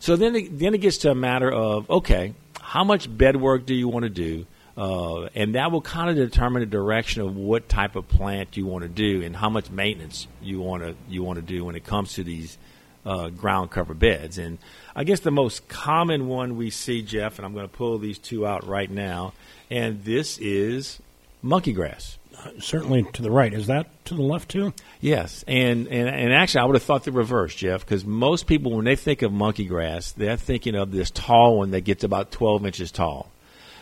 So 0.02 0.16
then, 0.16 0.36
it, 0.36 0.58
then 0.58 0.74
it 0.74 0.80
gets 0.80 0.98
to 1.00 1.12
a 1.12 1.16
matter 1.16 1.52
of 1.52 1.88
okay, 1.90 2.34
how 2.60 2.84
much 2.84 3.16
bed 3.16 3.36
work 3.36 3.68
do 3.68 3.76
you 3.76 3.88
want 3.88 4.04
to 4.04 4.10
do? 4.10 4.48
Uh, 4.76 5.28
and 5.36 5.54
that 5.54 5.72
will 5.72 5.82
kind 5.82 6.10
of 6.10 6.16
determine 6.16 6.62
the 6.62 6.66
direction 6.66 7.22
of 7.22 7.36
what 7.36 7.70
type 7.70 7.96
of 7.96 8.08
plant 8.08 8.58
you 8.58 8.66
want 8.66 8.82
to 8.82 8.90
do 8.90 9.22
and 9.22 9.36
how 9.36 9.48
much 9.48 9.70
maintenance 9.70 10.28
you 10.42 10.60
want 10.60 10.82
to 10.82 10.96
you 11.08 11.22
want 11.22 11.38
to 11.38 11.44
do 11.44 11.64
when 11.66 11.76
it 11.76 11.84
comes 11.86 12.14
to 12.14 12.24
these 12.24 12.58
uh, 13.06 13.30
ground 13.30 13.70
cover 13.70 13.94
beds. 13.94 14.40
And 14.40 14.58
I 14.96 15.04
guess 15.04 15.20
the 15.20 15.30
most 15.30 15.68
common 15.68 16.28
one 16.28 16.58
we 16.58 16.72
see, 16.72 17.04
Jeff, 17.04 17.38
and 17.38 17.46
I'm 17.46 17.54
going 17.54 17.70
to 17.70 17.78
pull 17.78 18.00
these 18.00 18.18
two 18.18 18.48
out 18.48 18.66
right 18.66 18.90
now, 18.90 19.34
and 19.70 20.04
this 20.04 20.40
is 20.40 21.00
monkey 21.44 21.74
grass 21.74 22.18
certainly 22.60 23.04
to 23.14 23.22
the 23.22 23.32
right. 23.32 23.54
Is 23.54 23.68
that 23.68 23.88
to 24.06 24.16
the 24.16 24.22
left 24.22 24.50
too? 24.50 24.74
Yes, 25.00 25.44
and 25.48 25.88
and, 25.88 26.10
and 26.10 26.34
actually, 26.34 26.62
I 26.62 26.66
would 26.66 26.76
have 26.76 26.84
thought 26.84 27.04
the 27.04 27.12
reverse, 27.12 27.56
Jeff, 27.56 27.82
because 27.86 28.06
most 28.06 28.48
people, 28.48 28.76
when 28.76 28.86
they 28.86 28.96
think 28.96 29.22
of 29.22 29.32
monkey 29.32 29.66
grass, 29.66 30.12
they're 30.12 30.38
thinking 30.38 30.76
of 30.76 30.92
this 30.92 31.12
tall 31.12 31.58
one 31.60 31.72
that 31.72 31.82
gets 31.82 32.04
about 32.04 32.32
12 32.32 32.66
inches 32.66 32.92
tall, 32.92 33.30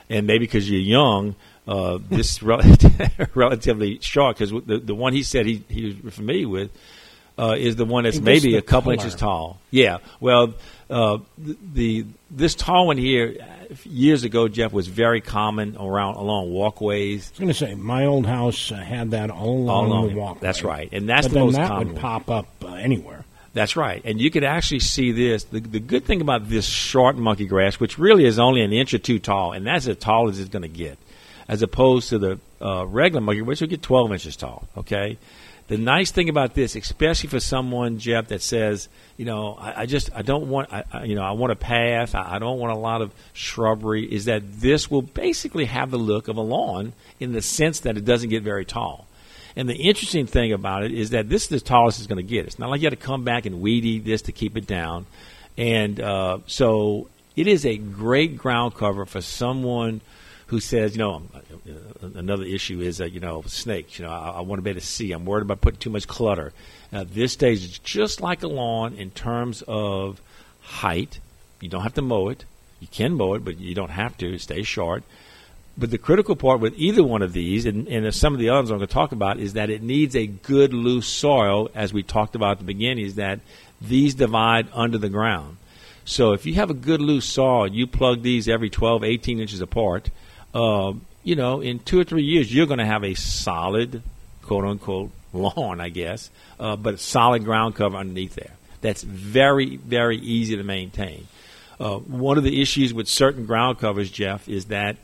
and 0.10 0.28
maybe 0.28 0.46
because 0.46 0.70
you're 0.70 0.80
young, 0.80 1.36
uh, 1.68 2.00
this 2.10 2.42
relatively 3.36 4.00
short. 4.02 4.38
Because 4.38 4.52
the 4.66 4.80
the 4.80 4.96
one 4.96 5.14
he 5.14 5.24
said 5.24 5.46
he 5.46 5.64
he 5.70 6.00
was 6.04 6.14
familiar 6.14 6.48
with 6.48 6.72
uh, 7.40 7.56
is 7.58 7.76
the 7.78 7.86
one 7.86 8.04
that's 8.04 8.20
maybe 8.20 8.58
a 8.58 8.62
couple 8.62 8.92
color. 8.92 8.94
inches 8.96 9.16
tall. 9.16 9.60
Yeah. 9.72 10.00
Well, 10.20 10.54
uh, 10.90 11.20
the, 11.38 11.58
the, 11.74 12.06
this 12.30 12.56
tall 12.56 12.88
one 12.88 12.98
here 12.98 13.38
years 13.84 14.24
ago, 14.24 14.48
Jeff, 14.48 14.74
was 14.74 14.88
very 14.88 15.22
common 15.22 15.78
around 15.80 16.16
along 16.16 16.52
walkways. 16.52 17.28
I 17.28 17.32
was 17.32 17.40
going 17.40 17.48
to 17.50 17.54
say 17.54 17.76
my 17.76 18.06
old 18.06 18.26
house 18.26 18.72
uh, 18.72 18.76
had 18.76 19.12
that 19.12 19.30
all 19.30 19.60
along, 19.60 19.70
all 19.70 19.86
along 19.86 20.10
the 20.10 20.16
walkway. 20.16 20.42
That's 20.42 20.64
right, 20.64 20.90
and 20.92 21.08
that's 21.08 21.28
but 21.28 21.34
the 21.34 21.40
most 21.40 21.56
that 21.56 21.68
common. 21.68 21.88
would 21.90 21.98
pop 21.98 22.30
up 22.30 22.48
uh, 22.64 22.74
anywhere. 22.74 23.24
That's 23.54 23.76
right, 23.76 24.02
and 24.06 24.20
you 24.20 24.30
could 24.32 24.44
actually 24.44 24.82
see 24.82 25.12
this. 25.12 25.44
The, 25.46 25.60
the 25.60 25.80
good 25.80 26.06
thing 26.06 26.22
about 26.22 26.50
this 26.50 26.66
short 26.66 27.16
monkey 27.18 27.46
grass, 27.46 27.80
which 27.80 27.98
really 27.98 28.26
is 28.26 28.38
only 28.40 28.62
an 28.62 28.74
inch 28.74 28.94
or 28.94 29.00
two 29.00 29.20
tall, 29.20 29.54
and 29.54 29.66
that's 29.66 29.88
as 29.88 29.98
tall 29.98 30.30
as 30.30 30.40
it's 30.40 30.50
going 30.50 30.64
to 30.64 30.68
get. 30.68 30.98
as 31.48 31.64
opposed 31.64 32.10
to 32.10 32.20
the 32.20 32.40
uh, 32.62 32.86
regular 32.86 33.22
monkey, 33.22 33.42
which 33.42 33.60
will 33.60 33.68
get 33.68 33.82
12 33.82 34.12
inches 34.14 34.36
tall. 34.36 34.68
Okay. 34.78 35.18
The 35.70 35.78
nice 35.78 36.10
thing 36.10 36.30
about 36.30 36.56
this, 36.56 36.76
especially 36.76 37.30
for 37.30 37.40
someone, 37.40 38.00
Jeff, 38.00 38.30
that 38.30 38.42
says, 38.42 38.90
you 39.18 39.26
know, 39.26 39.54
I, 39.54 39.82
I 39.82 39.86
just 39.86 40.10
I 40.16 40.24
don't 40.24 40.50
want, 40.50 40.74
I, 40.74 40.84
I, 40.92 41.04
you 41.04 41.14
know, 41.14 41.22
I 41.22 41.32
want 41.34 41.52
a 41.52 41.56
path. 41.56 42.16
I, 42.16 42.38
I 42.38 42.40
don't 42.40 42.58
want 42.58 42.74
a 42.74 42.80
lot 42.80 43.04
of 43.04 43.14
shrubbery. 43.34 44.12
Is 44.12 44.26
that 44.26 44.42
this 44.62 44.90
will 44.90 45.04
basically 45.04 45.66
have 45.66 45.92
the 45.92 46.00
look 46.00 46.28
of 46.28 46.38
a 46.38 46.42
lawn 46.42 46.94
in 47.20 47.34
the 47.34 47.42
sense 47.44 47.82
that 47.82 47.98
it 47.98 48.04
doesn't 48.04 48.30
get 48.30 48.42
very 48.42 48.66
tall. 48.66 49.06
And 49.56 49.70
the 49.70 49.76
interesting 49.76 50.26
thing 50.26 50.54
about 50.54 50.84
it 50.86 50.92
is 50.92 51.12
that 51.12 51.30
this 51.30 51.44
is 51.44 51.50
the 51.50 51.60
tallest 51.60 52.00
it's 52.00 52.08
going 52.08 52.18
to 52.18 52.24
get. 52.24 52.48
It's 52.48 52.58
not 52.58 52.72
like 52.72 52.82
you 52.82 52.90
got 52.90 53.00
to 53.00 53.06
come 53.06 53.24
back 53.24 53.46
and 53.46 53.62
weed 53.62 53.86
eat 53.86 54.06
this 54.06 54.24
to 54.24 54.32
keep 54.32 54.58
it 54.58 54.66
down. 54.66 55.06
And 55.56 56.00
uh, 56.00 56.40
so 56.48 57.10
it 57.36 57.46
is 57.46 57.64
a 57.64 57.78
great 57.78 58.38
ground 58.38 58.74
cover 58.74 59.06
for 59.06 59.22
someone 59.22 60.02
who 60.50 60.60
says, 60.60 60.96
you 60.96 61.00
know, 61.00 61.22
another 62.16 62.44
issue 62.44 62.82
is, 62.82 63.00
uh, 63.00 63.06
you 63.06 63.20
know, 63.20 63.44
snakes. 63.46 64.00
You 64.00 64.06
know, 64.06 64.12
I, 64.12 64.30
I 64.38 64.42
want 64.42 64.58
to 64.58 64.64
be 64.64 64.72
able 64.72 64.80
to 64.80 64.86
see. 64.86 65.12
I'm 65.12 65.24
worried 65.24 65.44
about 65.44 65.62
putting 65.62 65.80
too 65.80 65.92
much 65.92 66.08
clutter. 66.08 66.54
Now, 66.92 67.04
this 67.04 67.34
stage 67.34 67.64
is 67.64 67.78
just 67.78 68.20
like 68.20 68.42
a 68.42 68.48
lawn 68.48 68.96
in 68.96 69.12
terms 69.12 69.64
of 69.68 70.20
height. 70.62 71.20
You 71.62 71.70
don't 71.70 71.84
have 71.84 71.94
to 71.94 72.02
mow 72.02 72.30
it. 72.30 72.46
You 72.80 72.88
can 72.88 73.14
mow 73.14 73.36
it, 73.36 73.46
but 73.46 73.60
you 73.60 73.76
don't 73.76 73.92
have 73.92 74.18
to. 74.18 74.34
It 74.34 74.42
stays 74.42 74.66
short. 74.66 75.04
But 75.78 75.92
the 75.92 76.00
critical 76.00 76.36
part 76.36 76.60
with 76.62 76.74
either 76.78 77.04
one 77.04 77.22
of 77.22 77.34
these, 77.34 77.68
and, 77.68 77.88
and 77.88 78.12
some 78.14 78.34
of 78.34 78.40
the 78.40 78.50
others 78.50 78.72
I'm 78.72 78.78
going 78.78 78.88
to 78.88 78.94
talk 78.94 79.12
about, 79.12 79.40
is 79.40 79.54
that 79.54 79.70
it 79.70 79.84
needs 79.84 80.16
a 80.16 80.26
good 80.26 80.74
loose 80.74 81.08
soil, 81.08 81.70
as 81.76 81.94
we 81.94 82.02
talked 82.02 82.34
about 82.34 82.54
at 82.54 82.58
the 82.58 82.64
beginning, 82.64 83.06
is 83.06 83.16
that 83.16 83.40
these 83.80 84.16
divide 84.16 84.68
under 84.74 84.98
the 84.98 85.10
ground. 85.10 85.58
So 86.06 86.32
if 86.34 86.48
you 86.48 86.56
have 86.56 86.72
a 86.72 86.74
good 86.74 87.02
loose 87.02 87.26
soil, 87.26 87.68
you 87.68 87.86
plug 87.86 88.24
these 88.24 88.50
every 88.50 88.72
12, 88.72 89.04
18 89.04 89.40
inches 89.40 89.62
apart, 89.62 90.10
uh, 90.54 90.94
you 91.24 91.36
know, 91.36 91.62
in 91.62 91.80
two 91.80 92.00
or 92.00 92.04
three 92.04 92.24
years, 92.24 92.54
you're 92.54 92.66
going 92.66 92.80
to 92.80 92.86
have 92.86 93.04
a 93.04 93.14
solid, 93.14 94.02
quote 94.42 94.66
unquote, 94.66 95.12
lawn, 95.34 95.80
I 95.80 95.90
guess, 95.90 96.30
uh, 96.60 96.76
but 96.76 96.96
a 96.96 96.98
solid 96.98 97.44
ground 97.44 97.76
cover 97.76 97.98
underneath 97.98 98.36
there. 98.36 98.54
That's 98.82 99.04
very, 99.04 99.78
very 99.78 100.18
easy 100.18 100.56
to 100.58 100.64
maintain. 100.64 101.28
Uh, 101.80 101.98
one 101.98 102.38
of 102.38 102.44
the 102.44 102.62
issues 102.62 102.94
with 102.94 103.08
certain 103.08 103.46
ground 103.46 103.80
covers, 103.80 104.10
Jeff, 104.10 104.48
is 104.50 104.66
that 104.66 104.98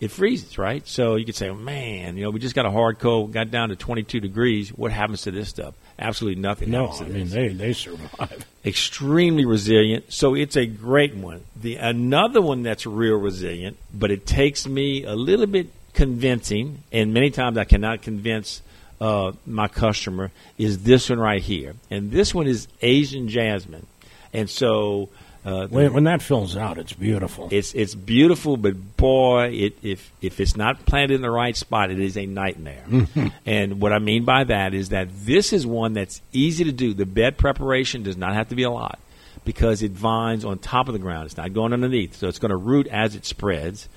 it 0.00 0.10
freezes, 0.10 0.58
right? 0.58 0.86
So 0.86 1.16
you 1.16 1.24
could 1.24 1.34
say, 1.34 1.50
man, 1.50 2.16
you 2.16 2.24
know, 2.24 2.30
we 2.30 2.40
just 2.40 2.54
got 2.54 2.66
a 2.66 2.70
hard 2.70 2.98
cold, 2.98 3.32
got 3.32 3.50
down 3.50 3.70
to 3.70 3.76
22 3.76 4.20
degrees. 4.20 4.70
What 4.70 4.92
happens 4.92 5.22
to 5.22 5.30
this 5.30 5.48
stuff? 5.48 5.74
Absolutely 5.98 6.40
nothing. 6.40 6.70
No, 6.70 6.88
I 6.88 7.04
mean 7.04 7.28
they 7.28 7.48
they 7.48 7.72
survive. 7.72 8.46
Extremely 8.64 9.44
resilient. 9.44 10.12
So 10.12 10.34
it's 10.34 10.56
a 10.56 10.64
great 10.64 11.14
one. 11.14 11.42
The 11.56 11.76
another 11.76 12.40
one 12.40 12.62
that's 12.62 12.86
real 12.86 13.16
resilient, 13.16 13.76
but 13.92 14.10
it 14.10 14.24
takes 14.24 14.66
me 14.66 15.02
a 15.02 15.14
little 15.14 15.46
bit 15.46 15.70
convincing, 15.94 16.84
and 16.92 17.12
many 17.12 17.30
times 17.30 17.58
I 17.58 17.64
cannot 17.64 18.02
convince 18.02 18.62
uh, 19.00 19.32
my 19.44 19.66
customer. 19.66 20.30
Is 20.56 20.84
this 20.84 21.10
one 21.10 21.18
right 21.18 21.42
here? 21.42 21.74
And 21.90 22.12
this 22.12 22.32
one 22.32 22.46
is 22.46 22.68
Asian 22.80 23.28
jasmine, 23.28 23.86
and 24.32 24.48
so 24.48 25.08
uh, 25.44 25.66
when, 25.68 25.92
when, 25.92 26.04
that 26.04 26.20
fills 26.20 26.56
out, 26.56 26.78
it's 26.78 26.92
beautiful. 26.92 27.48
It's 27.50 27.72
it's 27.72 27.94
beautiful, 27.94 28.56
but 28.56 28.96
boy, 28.96 29.50
it, 29.52 29.78
if 29.82 30.12
if 30.20 30.40
it's 30.40 30.56
not 30.56 30.84
planted 30.84 31.14
in 31.14 31.22
the 31.22 31.30
right 31.30 31.56
spot, 31.56 31.90
it 31.90 32.00
is 32.00 32.16
a 32.16 32.26
nightmare. 32.26 32.84
Mm-hmm. 32.88 33.28
And 33.46 33.80
what 33.80 33.92
I 33.92 33.98
mean 33.98 34.24
by 34.24 34.44
that 34.44 34.74
is 34.74 34.90
that 34.90 35.08
this 35.24 35.52
is 35.52 35.66
one 35.66 35.94
that's 35.94 36.20
easy 36.32 36.64
to 36.64 36.72
do. 36.72 36.92
The 36.92 37.06
bed 37.06 37.38
preparation 37.38 38.02
does 38.02 38.16
not 38.16 38.34
have 38.34 38.48
to 38.48 38.54
be 38.54 38.64
a 38.64 38.70
lot 38.70 38.98
because 39.44 39.82
it 39.82 39.92
vines 39.92 40.44
on 40.44 40.58
top 40.58 40.88
of 40.88 40.92
the 40.92 40.98
ground. 40.98 41.26
It's 41.26 41.36
not 41.36 41.54
going 41.54 41.72
underneath, 41.72 42.16
so 42.16 42.28
it's 42.28 42.38
going 42.38 42.50
to 42.50 42.56
root 42.56 42.86
as 42.88 43.14
it 43.14 43.24
spreads. 43.24 43.88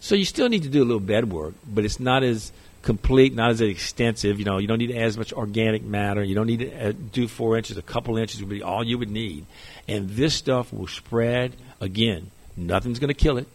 So 0.00 0.14
you 0.14 0.24
still 0.24 0.48
need 0.48 0.62
to 0.62 0.68
do 0.68 0.82
a 0.82 0.84
little 0.84 1.00
bed 1.00 1.30
work, 1.30 1.54
but 1.66 1.84
it's 1.84 2.00
not 2.00 2.22
as 2.22 2.52
complete, 2.82 3.34
not 3.34 3.50
as 3.50 3.60
extensive. 3.60 4.38
You 4.38 4.44
know, 4.46 4.58
you 4.58 4.66
don't 4.66 4.78
need 4.78 4.90
as 4.90 5.18
much 5.18 5.32
organic 5.32 5.82
matter. 5.82 6.22
You 6.22 6.34
don't 6.34 6.46
need 6.46 6.60
to 6.60 6.88
uh, 6.88 6.92
do 7.12 7.28
four 7.28 7.56
inches. 7.56 7.76
A 7.76 7.82
couple 7.82 8.16
inches 8.16 8.40
would 8.40 8.48
be 8.48 8.62
all 8.62 8.82
you 8.82 8.98
would 8.98 9.10
need. 9.10 9.44
And 9.86 10.08
this 10.10 10.34
stuff 10.34 10.72
will 10.72 10.86
spread. 10.86 11.54
Again, 11.80 12.30
nothing's 12.56 12.98
going 12.98 13.08
to 13.08 13.14
kill 13.14 13.38
it. 13.38 13.46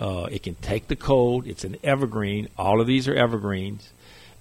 Uh, 0.00 0.28
it 0.30 0.42
can 0.42 0.54
take 0.56 0.88
the 0.88 0.96
cold. 0.96 1.46
It's 1.46 1.64
an 1.64 1.76
evergreen. 1.84 2.48
All 2.56 2.80
of 2.80 2.86
these 2.86 3.06
are 3.06 3.14
evergreens. 3.14 3.92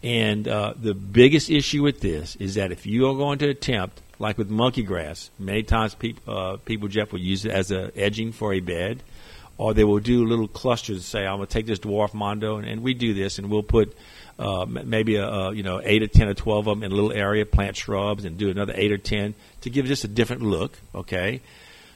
And 0.01 0.47
uh, 0.47 0.73
the 0.81 0.93
biggest 0.93 1.49
issue 1.49 1.83
with 1.83 1.99
this 1.99 2.37
is 2.37 2.55
that 2.55 2.71
if 2.71 2.85
you 2.85 3.09
are 3.09 3.15
going 3.15 3.39
to 3.39 3.49
attempt, 3.49 4.01
like 4.17 4.37
with 4.37 4.49
monkey 4.49 4.83
grass, 4.83 5.29
many 5.37 5.63
times 5.63 5.95
people, 5.95 6.33
uh, 6.33 6.57
people 6.57 6.87
Jeff, 6.87 7.11
will 7.11 7.19
use 7.19 7.43
it 7.43 7.51
as 7.51 7.71
a 7.71 7.91
edging 7.97 8.31
for 8.31 8.53
a 8.53 8.61
bed, 8.61 9.03
or 9.59 9.73
they 9.73 9.83
will 9.83 9.99
do 9.99 10.25
little 10.25 10.47
clusters 10.47 10.95
and 10.95 11.05
say, 11.05 11.27
"I'm 11.27 11.35
going 11.35 11.47
to 11.47 11.53
take 11.53 11.67
this 11.67 11.79
dwarf 11.79 12.13
mondo," 12.13 12.55
and, 12.55 12.65
and 12.65 12.81
we 12.81 12.93
do 12.93 13.13
this, 13.13 13.37
and 13.37 13.51
we'll 13.51 13.61
put 13.61 13.95
uh, 14.39 14.65
maybe 14.65 15.17
a, 15.17 15.27
a, 15.27 15.53
you 15.53 15.63
know 15.63 15.81
eight 15.83 16.01
or 16.01 16.07
ten 16.07 16.29
or 16.29 16.33
twelve 16.33 16.65
of 16.65 16.77
them 16.77 16.83
in 16.83 16.93
a 16.93 16.95
little 16.95 17.11
area, 17.11 17.45
plant 17.45 17.75
shrubs, 17.75 18.23
and 18.23 18.37
do 18.37 18.49
another 18.49 18.73
eight 18.75 18.91
or 18.91 18.97
ten 18.97 19.35
to 19.61 19.69
give 19.69 19.85
just 19.85 20.05
a 20.05 20.07
different 20.07 20.43
look. 20.43 20.79
Okay, 20.95 21.41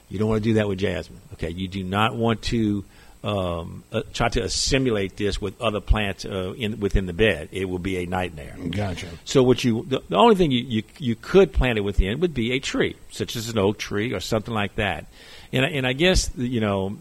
you 0.10 0.20
don't 0.20 0.27
want 0.27 0.43
to 0.43 0.50
do 0.50 0.55
that 0.55 0.67
with 0.67 0.77
jasmine. 0.77 1.22
Okay, 1.34 1.50
you 1.50 1.70
do 1.70 1.86
not 1.86 2.15
want 2.15 2.41
to 2.43 2.84
um, 3.24 3.86
uh, 3.93 4.01
try 4.12 4.27
to 4.27 4.43
assimilate 4.43 5.15
this 5.15 5.41
with 5.41 5.60
other 5.62 5.79
plants 5.79 6.25
uh, 6.25 6.53
in, 6.58 6.82
within 6.82 7.05
the 7.05 7.13
bed. 7.13 7.48
It 7.53 7.70
will 7.70 7.79
be 7.79 8.00
a 8.00 8.05
nightmare. 8.05 8.58
Gotcha. 8.72 9.08
So 9.24 9.41
what 9.41 9.63
you 9.63 9.86
the, 9.88 10.01
the 10.10 10.17
only 10.17 10.36
thing 10.36 10.51
you, 10.51 10.63
you 10.63 10.84
you 10.98 11.15
could 11.15 11.53
plant 11.53 11.77
it 11.77 11.82
within 11.82 12.20
would 12.20 12.34
be 12.34 12.51
a 12.51 12.60
tree, 12.60 12.98
such 13.10 13.38
as 13.38 13.48
an 13.48 13.58
oak 13.58 13.77
tree 13.77 14.12
or 14.12 14.20
something 14.20 14.53
like 14.53 14.75
that. 14.75 15.05
And 15.53 15.63
and 15.63 15.88
I 15.88 15.93
guess 15.93 16.29
you 16.36 16.60
know 16.60 16.98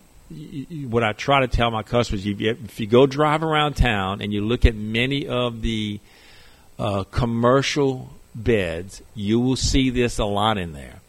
what 0.89 1.05
I 1.05 1.13
try 1.13 1.41
to 1.41 1.49
tell 1.49 1.71
my 1.71 1.83
customers, 1.83 2.25
if 2.27 2.81
you 2.81 2.87
go 2.87 3.07
drive 3.07 3.43
around 3.43 3.75
town 3.75 4.21
and 4.23 4.33
you 4.33 4.43
look 4.45 4.65
at 4.67 4.75
many 4.75 5.27
of 5.27 5.63
the 5.63 6.01
uh, 6.79 7.05
commercial 7.05 8.11
beds, 8.35 9.03
you 9.15 9.41
will 9.41 9.57
see 9.57 9.91
this 9.91 10.19
a 10.19 10.25
lot 10.25 10.59
in 10.59 10.73
there. 10.73 11.01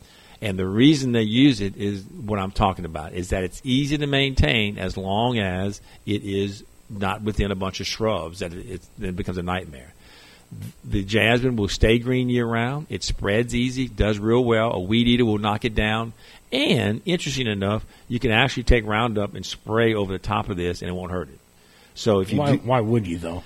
And 0.42 0.60
the 0.60 0.68
reason 0.68 1.14
they 1.14 1.22
use 1.22 1.62
it 1.62 1.78
is 1.78 2.04
what 2.04 2.38
I'm 2.38 2.52
talking 2.52 2.84
about 2.84 3.14
is 3.14 3.30
that 3.30 3.44
it's 3.44 3.62
easy 3.64 3.98
to 3.98 4.08
maintain 4.08 4.78
as 4.78 4.98
long 4.98 5.40
as 5.40 5.80
it 6.06 6.24
is 6.24 6.66
not 6.90 7.22
within 7.22 7.50
a 7.52 7.56
bunch 7.56 7.80
of 7.80 7.88
shrubs 7.88 8.40
that 8.40 8.54
it, 8.54 8.82
it 9.02 9.16
becomes 9.16 9.38
a 9.38 9.44
nightmare. 9.44 9.94
The 10.84 11.04
jasmine 11.04 11.56
will 11.56 11.70
stay 11.70 11.98
green 11.98 12.30
year 12.30 12.46
round. 12.46 12.88
It 12.90 13.04
spreads 13.04 13.56
easy, 13.56 13.88
does 13.88 14.20
real 14.20 14.44
well. 14.44 14.74
A 14.74 14.80
weed 14.80 15.08
eater 15.08 15.26
will 15.26 15.38
knock 15.38 15.66
it 15.66 15.76
down. 15.76 16.14
And 16.54 17.02
interesting 17.06 17.48
enough, 17.48 17.84
you 18.08 18.20
can 18.20 18.30
actually 18.30 18.64
take 18.64 18.86
Roundup 18.86 19.34
and 19.34 19.44
spray 19.44 19.96
over 19.96 20.14
the 20.14 20.20
top 20.20 20.50
of 20.50 20.56
this, 20.56 20.84
and 20.84 20.90
it 20.90 20.94
won't 20.94 21.12
hurt 21.12 21.30
it. 21.30 21.40
So 21.96 22.20
if 22.20 22.32
you 22.32 22.38
why, 22.38 22.52
do, 22.52 22.58
why 22.60 22.80
would 22.80 23.08
you 23.08 23.18
though? 23.18 23.44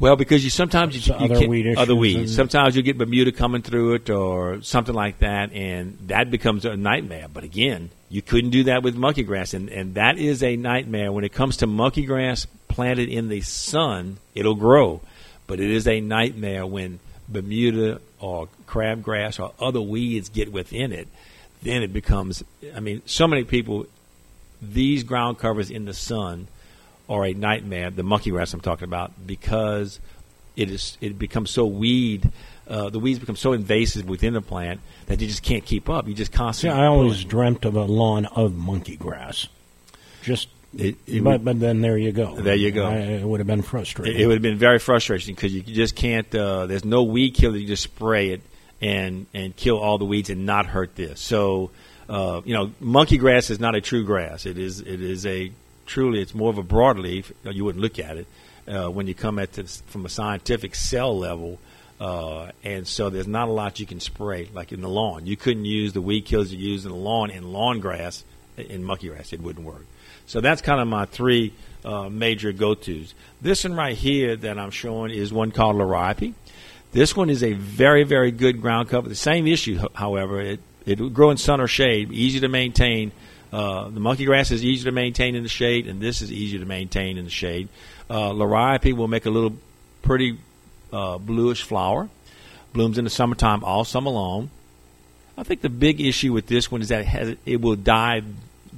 Well, 0.00 0.16
because 0.16 0.42
you 0.42 0.50
sometimes 0.50 1.06
you, 1.06 1.14
you 1.14 1.32
other 1.32 1.48
weed 1.48 1.78
other 1.78 1.94
weeds. 1.94 2.34
Sometimes 2.34 2.74
you 2.74 2.82
get 2.82 2.98
Bermuda 2.98 3.30
coming 3.30 3.62
through 3.62 3.94
it 3.94 4.10
or 4.10 4.60
something 4.62 4.94
like 4.94 5.20
that, 5.20 5.52
and 5.52 5.96
that 6.08 6.32
becomes 6.32 6.64
a 6.64 6.76
nightmare. 6.76 7.28
But 7.32 7.44
again, 7.44 7.90
you 8.08 8.20
couldn't 8.20 8.50
do 8.50 8.64
that 8.64 8.82
with 8.82 8.96
monkey 8.96 9.22
grass, 9.22 9.54
and 9.54 9.68
and 9.68 9.94
that 9.94 10.18
is 10.18 10.42
a 10.42 10.56
nightmare 10.56 11.12
when 11.12 11.22
it 11.22 11.32
comes 11.32 11.58
to 11.58 11.68
monkey 11.68 12.04
grass 12.04 12.46
planted 12.66 13.08
in 13.08 13.28
the 13.28 13.42
sun. 13.42 14.16
It'll 14.34 14.56
grow, 14.56 15.02
but 15.46 15.60
it 15.60 15.70
is 15.70 15.86
a 15.86 16.00
nightmare 16.00 16.66
when 16.66 16.98
Bermuda 17.28 18.00
or 18.18 18.48
crabgrass 18.66 19.38
or 19.38 19.52
other 19.64 19.80
weeds 19.80 20.28
get 20.28 20.50
within 20.50 20.92
it 20.92 21.06
then 21.64 21.82
it 21.82 21.92
becomes. 21.92 22.44
I 22.74 22.80
mean, 22.80 23.02
so 23.06 23.26
many 23.26 23.44
people. 23.44 23.86
These 24.62 25.02
ground 25.02 25.38
covers 25.38 25.70
in 25.70 25.84
the 25.84 25.92
sun 25.92 26.48
are 27.08 27.24
a 27.24 27.34
nightmare. 27.34 27.90
The 27.90 28.02
monkey 28.02 28.30
grass 28.30 28.54
I'm 28.54 28.60
talking 28.60 28.84
about 28.84 29.26
because 29.26 30.00
it 30.56 30.70
is 30.70 30.96
it 31.00 31.18
becomes 31.18 31.50
so 31.50 31.66
weed. 31.66 32.30
Uh, 32.66 32.88
the 32.88 32.98
weeds 32.98 33.18
become 33.18 33.36
so 33.36 33.52
invasive 33.52 34.08
within 34.08 34.32
the 34.32 34.40
plant 34.40 34.80
that 35.06 35.20
you 35.20 35.26
just 35.26 35.42
can't 35.42 35.64
keep 35.64 35.90
up. 35.90 36.08
You 36.08 36.14
just 36.14 36.32
constantly. 36.32 36.78
See, 36.78 36.82
I 36.82 36.86
always 36.86 37.16
pulling. 37.16 37.28
dreamt 37.28 37.64
of 37.64 37.76
a 37.76 37.84
lawn 37.84 38.26
of 38.26 38.54
monkey 38.54 38.96
grass. 38.96 39.48
Just 40.22 40.48
it, 40.76 40.96
it 41.06 41.22
but, 41.22 41.32
would, 41.32 41.44
but 41.44 41.60
then 41.60 41.82
there 41.82 41.98
you 41.98 42.12
go. 42.12 42.36
There 42.36 42.54
you 42.54 42.70
go. 42.70 42.86
I, 42.86 42.96
it 42.96 43.24
would 43.24 43.40
have 43.40 43.46
been 43.46 43.62
frustrating. 43.62 44.14
It, 44.14 44.22
it 44.22 44.26
would 44.26 44.34
have 44.34 44.42
been 44.42 44.58
very 44.58 44.78
frustrating 44.78 45.34
because 45.34 45.52
you 45.54 45.62
just 45.62 45.94
can't. 45.94 46.32
Uh, 46.34 46.66
there's 46.66 46.84
no 46.84 47.02
weed 47.02 47.34
killer. 47.34 47.56
You 47.56 47.66
just 47.66 47.82
spray 47.82 48.30
it 48.30 48.40
and 48.84 49.26
and 49.32 49.56
kill 49.56 49.78
all 49.78 49.96
the 49.96 50.04
weeds 50.04 50.28
and 50.28 50.44
not 50.44 50.66
hurt 50.66 50.94
this. 50.94 51.18
So, 51.18 51.70
uh, 52.08 52.42
you 52.44 52.52
know, 52.52 52.70
monkey 52.80 53.16
grass 53.16 53.48
is 53.48 53.58
not 53.58 53.74
a 53.74 53.80
true 53.80 54.04
grass. 54.04 54.44
It 54.44 54.58
is 54.58 54.80
it 54.80 55.00
is 55.00 55.24
a 55.24 55.50
truly 55.86 56.20
it's 56.20 56.34
more 56.34 56.50
of 56.50 56.58
a 56.58 56.62
broadleaf. 56.62 57.32
You 57.44 57.64
wouldn't 57.64 57.82
look 57.82 57.98
at 57.98 58.18
it 58.18 58.26
uh, 58.68 58.88
when 58.90 59.06
you 59.06 59.14
come 59.14 59.38
at 59.38 59.54
this 59.54 59.82
from 59.86 60.04
a 60.04 60.10
scientific 60.10 60.74
cell 60.74 61.18
level. 61.18 61.58
Uh, 61.98 62.50
and 62.62 62.86
so 62.86 63.08
there's 63.08 63.28
not 63.28 63.48
a 63.48 63.52
lot 63.52 63.80
you 63.80 63.86
can 63.86 64.00
spray 64.00 64.50
like 64.52 64.72
in 64.72 64.82
the 64.82 64.88
lawn. 64.88 65.24
You 65.26 65.36
couldn't 65.36 65.64
use 65.64 65.94
the 65.94 66.02
weed 66.02 66.26
killers 66.26 66.52
you 66.52 66.58
use 66.58 66.84
in 66.84 66.90
the 66.90 66.96
lawn 66.96 67.30
in 67.30 67.52
lawn 67.52 67.80
grass 67.80 68.22
in 68.58 68.84
monkey 68.84 69.08
grass. 69.08 69.32
It 69.32 69.40
wouldn't 69.40 69.64
work. 69.64 69.86
So 70.26 70.40
that's 70.40 70.60
kind 70.60 70.80
of 70.80 70.88
my 70.88 71.06
three 71.06 71.54
uh, 71.84 72.08
major 72.08 72.52
go-tos. 72.52 73.14
This 73.40 73.64
one 73.64 73.74
right 73.74 73.96
here 73.96 74.36
that 74.36 74.58
I'm 74.58 74.70
showing 74.70 75.10
is 75.10 75.32
one 75.32 75.52
called 75.52 75.76
Liriope. 75.76 76.34
This 76.94 77.14
one 77.14 77.28
is 77.28 77.42
a 77.42 77.52
very, 77.52 78.04
very 78.04 78.30
good 78.30 78.62
ground 78.62 78.88
cover. 78.88 79.08
The 79.08 79.14
same 79.14 79.46
issue, 79.46 79.78
however, 79.94 80.40
it 80.40 80.60
it 80.86 81.00
will 81.00 81.10
grow 81.10 81.30
in 81.30 81.36
sun 81.36 81.60
or 81.60 81.66
shade, 81.66 82.10
easy 82.12 82.40
to 82.40 82.48
maintain, 82.48 83.12
Uh, 83.54 83.88
the 83.88 84.00
monkey 84.00 84.24
grass 84.24 84.50
is 84.50 84.64
easy 84.64 84.84
to 84.84 84.90
maintain 84.90 85.36
in 85.36 85.44
the 85.44 85.48
shade, 85.48 85.86
and 85.86 86.00
this 86.00 86.22
is 86.22 86.32
easy 86.32 86.58
to 86.58 86.64
maintain 86.64 87.16
in 87.18 87.24
the 87.24 87.30
shade. 87.30 87.68
Uh, 88.10 88.32
Liriope 88.32 88.92
will 88.92 89.06
make 89.06 89.26
a 89.26 89.30
little 89.30 89.54
pretty 90.02 90.38
uh, 90.92 91.18
bluish 91.18 91.62
flower. 91.62 92.08
Blooms 92.72 92.98
in 92.98 93.04
the 93.04 93.10
summertime 93.10 93.62
all 93.62 93.84
summer 93.84 94.10
long. 94.10 94.50
I 95.38 95.44
think 95.44 95.60
the 95.60 95.68
big 95.68 96.00
issue 96.00 96.32
with 96.32 96.48
this 96.48 96.68
one 96.72 96.82
is 96.82 96.88
that 96.88 97.02
it, 97.02 97.06
has, 97.06 97.36
it 97.46 97.60
will 97.60 97.76
die 97.76 98.22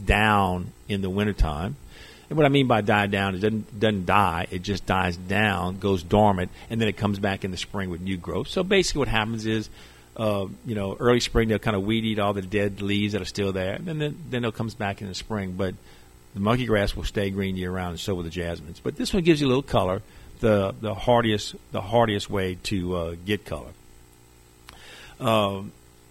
down 0.05 0.73
in 0.89 1.01
the 1.01 1.09
wintertime. 1.09 1.77
And 2.29 2.37
what 2.37 2.45
I 2.45 2.49
mean 2.49 2.67
by 2.67 2.81
die 2.81 3.07
down, 3.07 3.35
it 3.35 3.39
doesn't 3.39 3.79
doesn't 3.79 4.07
die. 4.07 4.47
It 4.51 4.63
just 4.63 4.85
dies 4.87 5.17
down, 5.17 5.79
goes 5.79 6.03
dormant, 6.03 6.51
and 6.69 6.81
then 6.81 6.89
it 6.89 6.97
comes 6.97 7.19
back 7.19 7.45
in 7.45 7.51
the 7.51 7.57
spring 7.57 7.91
with 7.91 8.01
new 8.01 8.17
growth. 8.17 8.49
So 8.49 8.65
basically, 8.65 9.01
what 9.01 9.09
happens 9.09 9.47
is, 9.47 9.71
uh, 10.17 10.47
you 10.65 10.75
know, 10.75 10.97
early 10.99 11.21
spring 11.21 11.49
they'll 11.49 11.59
kind 11.61 11.77
of 11.77 11.85
weed 11.85 12.05
eat 12.05 12.19
all 12.19 12.33
the 12.33 12.43
dead 12.43 12.83
leaves 12.83 13.13
that 13.13 13.23
are 13.23 13.27
still 13.27 13.53
there, 13.53 13.75
and 13.75 13.87
then 13.87 14.19
then 14.29 14.45
it 14.45 14.55
comes 14.55 14.75
back 14.75 15.01
in 15.03 15.09
the 15.09 15.15
spring. 15.15 15.53
But 15.53 15.75
the 16.35 16.41
monkey 16.41 16.67
grass 16.67 16.97
will 16.97 17.05
stay 17.05 17.31
green 17.31 17.57
year 17.57 17.71
round, 17.71 17.91
and 17.91 18.01
so 18.01 18.15
will 18.15 18.25
the 18.25 18.31
jasmines. 18.31 18.81
But 18.81 18.97
this 18.97 19.15
one 19.15 19.23
gives 19.23 19.41
you 19.41 19.47
a 19.47 19.51
little 19.51 19.63
color, 19.63 20.03
the 20.41 20.75
the 20.81 20.95
hardiest 20.95 21.55
the 21.71 21.81
hardiest 21.81 22.29
way 22.29 22.57
to 22.65 22.97
uh, 22.97 23.15
get 23.25 23.45
color. 23.45 23.71
Uh, 25.21 25.63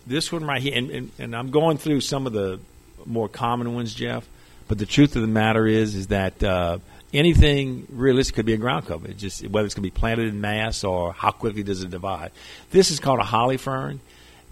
this 0.08 0.32
one 0.32 0.46
right 0.46 0.62
here, 0.62 0.74
and, 0.76 0.90
and, 0.92 1.12
and 1.20 1.36
I'm 1.36 1.52
going 1.52 1.78
through 1.78 2.02
some 2.02 2.26
of 2.26 2.34
the 2.34 2.60
more 3.06 3.28
common 3.28 3.74
ones, 3.76 3.94
Jeff. 3.94 4.28
But 4.68 4.78
the 4.78 4.86
truth 4.86 5.16
of 5.16 5.22
the 5.22 5.28
matter 5.28 5.68
is, 5.68 5.96
is 5.96 6.08
that 6.08 6.44
uh, 6.44 6.80
anything 7.14 7.88
realistic 7.90 8.36
could 8.36 8.46
be 8.46 8.54
a 8.54 8.58
ground 8.58 8.88
cover. 8.88 9.08
It 9.08 9.18
just 9.18 9.48
whether 9.48 9.66
it's 9.66 9.76
going 9.76 9.84
to 9.84 9.92
be 9.92 9.98
planted 9.98 10.28
in 10.28 10.42
mass 10.42 10.84
or 10.84 11.14
how 11.14 11.32
quickly 11.32 11.64
does 11.64 11.84
it 11.84 11.90
divide. 11.90 12.32
This 12.72 12.92
is 12.92 13.00
called 13.00 13.20
a 13.20 13.24
holly 13.24 13.58
fern, 13.58 14.00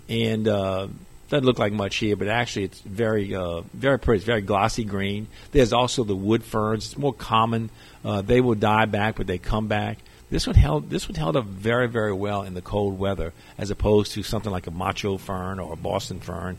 and 0.07 0.47
uh, 0.47 0.87
doesn't 1.29 1.45
look 1.45 1.59
like 1.59 1.73
much 1.73 1.95
here, 1.95 2.15
but 2.15 2.27
actually 2.27 2.65
it's 2.65 2.79
very, 2.81 3.33
uh, 3.33 3.61
very 3.73 3.97
pretty. 3.97 4.17
It's 4.17 4.25
very 4.25 4.41
glossy 4.41 4.83
green. 4.83 5.27
There's 5.51 5.73
also 5.73 6.03
the 6.03 6.15
wood 6.15 6.43
ferns. 6.43 6.85
It's 6.85 6.97
more 6.97 7.13
common. 7.13 7.69
Uh, 8.05 8.21
they 8.21 8.39
will 8.39 8.55
die 8.55 8.85
back, 8.85 9.15
but 9.15 9.27
they 9.27 9.39
come 9.39 9.67
back. 9.67 9.97
This 10.29 10.47
one 10.47 10.55
held 10.55 10.89
this 10.89 11.07
one 11.07 11.15
held 11.15 11.37
up 11.37 11.45
very 11.45 11.87
very 11.87 12.13
well 12.13 12.41
in 12.41 12.55
the 12.55 12.61
cold 12.61 12.97
weather, 12.97 13.33
as 13.57 13.69
opposed 13.69 14.13
to 14.13 14.23
something 14.23 14.51
like 14.51 14.65
a 14.65 14.71
macho 14.71 15.17
fern 15.17 15.59
or 15.59 15.73
a 15.73 15.75
Boston 15.75 16.19
fern. 16.19 16.57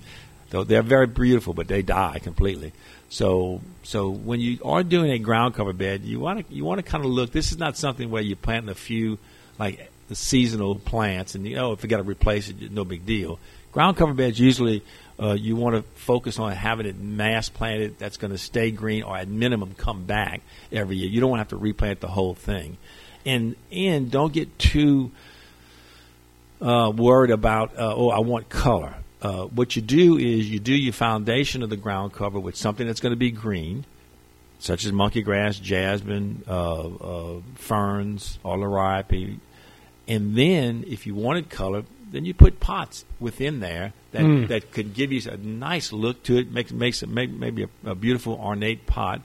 They're 0.62 0.82
very 0.82 1.08
beautiful, 1.08 1.54
but 1.54 1.66
they 1.66 1.82
die 1.82 2.20
completely. 2.23 2.73
So 3.08 3.61
so 3.82 4.11
when 4.11 4.40
you 4.40 4.58
are 4.64 4.84
doing 4.84 5.11
a 5.11 5.18
ground 5.18 5.54
cover 5.54 5.73
bed, 5.73 6.02
you 6.02 6.20
want 6.20 6.49
to 6.49 6.54
you 6.54 6.64
want 6.64 6.78
to 6.78 6.82
kind 6.82 7.04
of 7.04 7.11
look. 7.11 7.32
This 7.32 7.50
is 7.50 7.58
not 7.58 7.76
something 7.76 8.11
where 8.11 8.23
you're 8.23 8.37
planting 8.37 8.70
a 8.70 8.75
few 8.75 9.18
like 9.58 9.90
seasonal 10.12 10.76
plants, 10.76 11.34
and 11.34 11.46
you 11.46 11.56
know 11.56 11.73
if 11.73 11.82
you 11.82 11.88
got 11.88 11.96
to 11.96 12.04
replace 12.04 12.49
it, 12.49 12.70
no 12.70 12.84
big 12.84 13.04
deal. 13.04 13.38
Ground 13.73 13.96
cover 13.96 14.12
beds 14.12 14.38
usually 14.38 14.84
uh, 15.20 15.32
you 15.32 15.56
want 15.56 15.75
to 15.75 15.82
focus 15.99 16.38
on 16.38 16.52
having 16.52 16.87
it 16.87 16.96
mass 16.96 17.49
planted 17.49 17.99
that's 17.99 18.18
going 18.18 18.30
to 18.30 18.38
stay 18.38 18.70
green 18.70 19.02
or 19.02 19.16
at 19.16 19.26
minimum 19.26 19.75
come 19.75 20.04
back 20.04 20.42
every 20.70 20.96
year. 20.96 21.08
You 21.08 21.20
don't 21.20 21.30
want 21.30 21.38
to 21.38 21.42
have 21.42 21.49
to 21.49 21.56
replant 21.56 21.99
the 21.99 22.06
whole 22.06 22.34
thing 22.34 22.76
and 23.26 23.56
and 23.73 24.11
don't 24.11 24.32
get 24.32 24.58
too 24.58 25.11
uh, 26.61 26.92
worried 26.94 27.30
about 27.30 27.76
uh, 27.78 27.94
oh 27.94 28.11
I 28.11 28.20
want 28.20 28.49
color. 28.49 28.94
Uh, 29.24 29.46
what 29.46 29.74
you 29.74 29.80
do 29.80 30.18
is 30.18 30.50
you 30.50 30.58
do 30.58 30.74
your 30.74 30.92
foundation 30.92 31.62
of 31.62 31.70
the 31.70 31.78
ground 31.78 32.12
cover 32.12 32.38
with 32.38 32.54
something 32.56 32.86
that's 32.86 33.00
going 33.00 33.12
to 33.12 33.16
be 33.16 33.30
green, 33.30 33.86
such 34.58 34.84
as 34.84 34.92
monkey 34.92 35.22
grass, 35.22 35.58
jasmine, 35.58 36.44
uh, 36.46 36.86
uh, 36.86 37.40
ferns, 37.54 38.38
or 38.44 38.58
liriope, 38.58 39.38
and 40.06 40.36
then 40.36 40.84
if 40.86 41.06
you 41.06 41.14
wanted 41.14 41.48
color, 41.48 41.84
then 42.10 42.26
you 42.26 42.34
put 42.34 42.60
pots 42.60 43.06
within 43.18 43.60
there 43.60 43.94
that 44.12 44.22
mm. 44.22 44.46
that 44.48 44.70
could 44.72 44.92
give 44.92 45.10
you 45.10 45.22
a 45.30 45.38
nice 45.38 45.90
look 45.90 46.22
to 46.24 46.36
it, 46.36 46.52
makes 46.52 46.70
makes 46.70 47.02
it 47.02 47.08
make, 47.08 47.30
maybe 47.30 47.62
a, 47.62 47.90
a 47.90 47.94
beautiful 47.94 48.34
ornate 48.34 48.86
pot, 48.86 49.22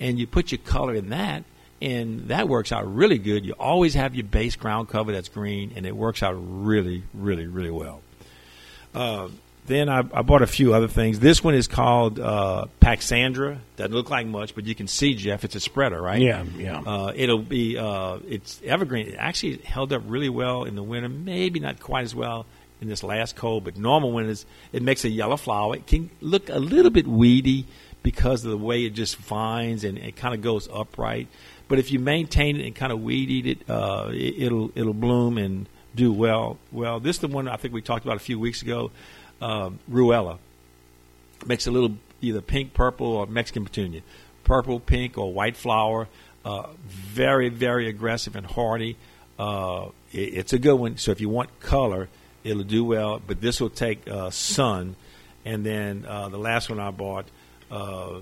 and 0.00 0.18
you 0.18 0.26
put 0.26 0.50
your 0.50 0.58
color 0.58 0.94
in 0.94 1.10
that 1.10 1.44
and 1.80 2.28
that 2.28 2.48
works 2.48 2.72
out 2.72 2.92
really 2.92 3.18
good. 3.18 3.44
You 3.44 3.52
always 3.52 3.94
have 3.94 4.14
your 4.14 4.24
base 4.24 4.56
ground 4.56 4.88
cover 4.88 5.12
that's 5.12 5.28
green, 5.28 5.72
and 5.76 5.84
it 5.84 5.94
works 5.94 6.22
out 6.22 6.32
really, 6.32 7.02
really, 7.12 7.46
really 7.46 7.70
well. 7.70 8.00
Uh, 8.94 9.28
then 9.66 9.88
I, 9.88 9.98
I, 9.98 10.22
bought 10.22 10.42
a 10.42 10.46
few 10.46 10.74
other 10.74 10.88
things. 10.88 11.18
This 11.18 11.42
one 11.42 11.54
is 11.54 11.66
called 11.66 12.20
uh, 12.20 12.66
Pachysandra. 12.80 13.58
Doesn't 13.76 13.92
look 13.92 14.10
like 14.10 14.26
much, 14.26 14.54
but 14.54 14.64
you 14.64 14.74
can 14.74 14.86
see, 14.86 15.14
Jeff, 15.14 15.44
it's 15.44 15.56
a 15.56 15.60
spreader, 15.60 16.00
right? 16.00 16.20
Yeah, 16.20 16.44
yeah. 16.56 16.80
Uh, 16.80 17.12
it'll 17.14 17.42
be 17.42 17.76
uh, 17.76 18.18
it's 18.28 18.60
evergreen. 18.64 19.08
It 19.08 19.16
actually 19.18 19.56
held 19.58 19.92
up 19.92 20.02
really 20.06 20.28
well 20.28 20.64
in 20.64 20.76
the 20.76 20.82
winter. 20.82 21.08
Maybe 21.08 21.60
not 21.60 21.80
quite 21.80 22.04
as 22.04 22.14
well 22.14 22.46
in 22.80 22.88
this 22.88 23.02
last 23.02 23.36
cold, 23.36 23.64
but 23.64 23.76
normal 23.76 24.12
winters 24.12 24.46
it 24.72 24.82
makes 24.82 25.04
a 25.04 25.08
yellow 25.08 25.36
flower. 25.36 25.76
It 25.76 25.86
can 25.86 26.10
look 26.20 26.48
a 26.48 26.58
little 26.58 26.90
bit 26.90 27.06
weedy 27.06 27.66
because 28.02 28.44
of 28.44 28.50
the 28.50 28.58
way 28.58 28.84
it 28.84 28.90
just 28.90 29.16
vines 29.16 29.82
and 29.82 29.98
it 29.98 30.14
kind 30.16 30.34
of 30.34 30.42
goes 30.42 30.68
upright. 30.72 31.28
But 31.68 31.80
if 31.80 31.90
you 31.90 31.98
maintain 31.98 32.56
it 32.56 32.64
and 32.64 32.74
kind 32.74 32.92
of 32.92 33.02
weed 33.02 33.30
eat 33.30 33.46
it, 33.46 33.70
uh, 33.70 34.10
it 34.12 34.52
will 34.52 34.70
it'll 34.76 34.94
bloom 34.94 35.38
and 35.38 35.68
do 35.96 36.12
well. 36.12 36.58
Well, 36.70 37.00
this 37.00 37.16
is 37.16 37.20
the 37.20 37.28
one 37.28 37.48
I 37.48 37.56
think 37.56 37.74
we 37.74 37.82
talked 37.82 38.04
about 38.04 38.16
a 38.16 38.20
few 38.20 38.38
weeks 38.38 38.62
ago. 38.62 38.90
Uh, 39.40 39.70
Ruellia 39.90 40.38
makes 41.46 41.66
a 41.66 41.70
little 41.70 41.96
either 42.20 42.40
pink, 42.40 42.74
purple, 42.74 43.08
or 43.08 43.26
Mexican 43.26 43.64
petunia, 43.64 44.02
purple, 44.44 44.78
pink, 44.78 45.18
or 45.18 45.32
white 45.32 45.56
flower. 45.56 46.08
Uh, 46.44 46.68
very, 46.86 47.48
very 47.48 47.88
aggressive 47.88 48.36
and 48.36 48.46
hardy. 48.46 48.96
Uh, 49.38 49.88
it, 50.12 50.34
it's 50.34 50.52
a 50.52 50.58
good 50.58 50.76
one. 50.76 50.96
So 50.96 51.10
if 51.10 51.20
you 51.20 51.28
want 51.28 51.58
color, 51.58 52.08
it'll 52.44 52.62
do 52.62 52.84
well. 52.84 53.20
But 53.26 53.40
this 53.40 53.60
will 53.60 53.70
take 53.70 54.08
uh, 54.08 54.30
sun. 54.30 54.94
And 55.44 55.64
then 55.64 56.04
uh, 56.06 56.28
the 56.28 56.38
last 56.38 56.70
one 56.70 56.80
I 56.80 56.90
bought, 56.90 57.26
uh, 57.70 58.20